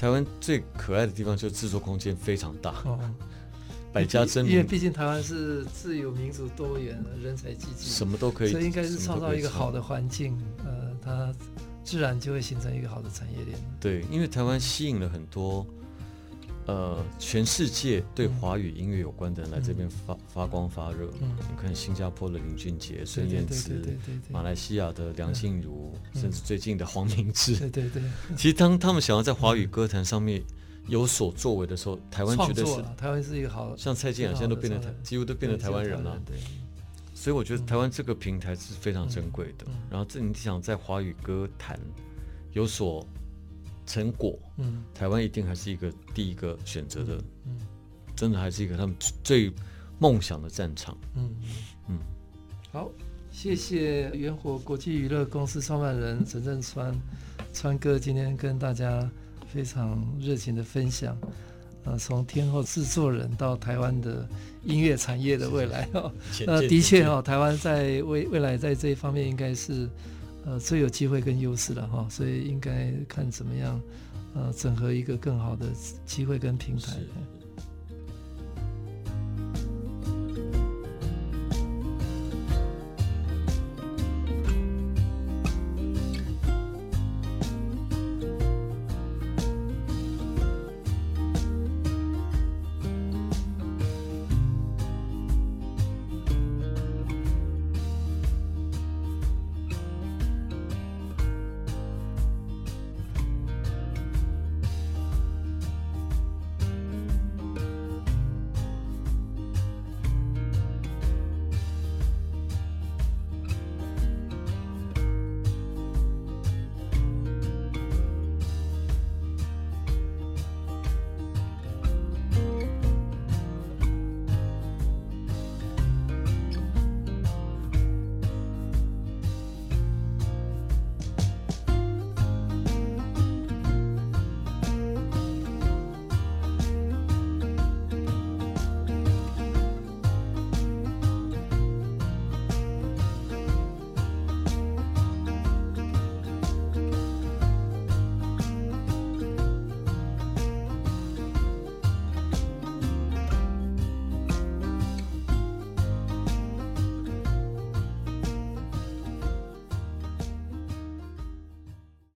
[0.00, 2.98] 台湾最可爱的地方就是制作空间非常大，哦、
[3.92, 4.54] 百家争鸣。
[4.54, 11.30] 因为毕竟台湾是自由、民主、多元，人才济济，什么都可以，所以应该是创造一个好的环境，呃，它
[11.84, 13.58] 自然就会形成一个好的产业链。
[13.78, 15.66] 对，因为台湾吸引了很多。
[16.70, 21.10] 呃，全世界对华语音乐有关的人来这边发发光发热。
[21.20, 23.82] 嗯，你看新加坡的林俊杰、孙燕姿，
[24.30, 27.56] 马来西亚的梁静茹，甚至最近的黄明志。
[27.56, 28.02] 对对对。
[28.36, 30.40] 其实当他们想要在华语歌坛上面
[30.86, 36.16] 有所作为的时候，台湾绝对是台湾是一个好，像蔡健雅现在都变得台几乎都变得台湾人了。
[36.24, 36.36] 对，
[37.14, 39.66] 所以我觉得台湾这个平台是非常珍贵的。
[39.90, 41.76] 然后这你想在华语歌坛
[42.52, 43.04] 有所
[43.90, 47.16] 成果，嗯，台湾一定还是一个第一个选择的，
[47.46, 47.56] 嗯，
[48.14, 49.52] 真的还是一个他们最
[49.98, 50.96] 梦想的战场。
[51.16, 51.30] 嗯
[51.88, 51.98] 嗯，
[52.70, 52.88] 好，
[53.30, 56.94] 谢谢元火国际娱乐公司创办人陈振川
[57.52, 59.10] 川哥今天跟大家。
[59.52, 61.18] 非常热情的分享，
[61.82, 64.24] 呃，从天后制作人到台湾的
[64.62, 66.12] 音乐产业的未来哦，
[66.46, 69.88] 呃，的确哦，台湾在未未来在这一方面应该是
[70.44, 73.80] 呃最有机会跟优势了哈，所以应该看怎么样
[74.34, 75.66] 呃整合一个更好的
[76.06, 76.96] 机会跟平台。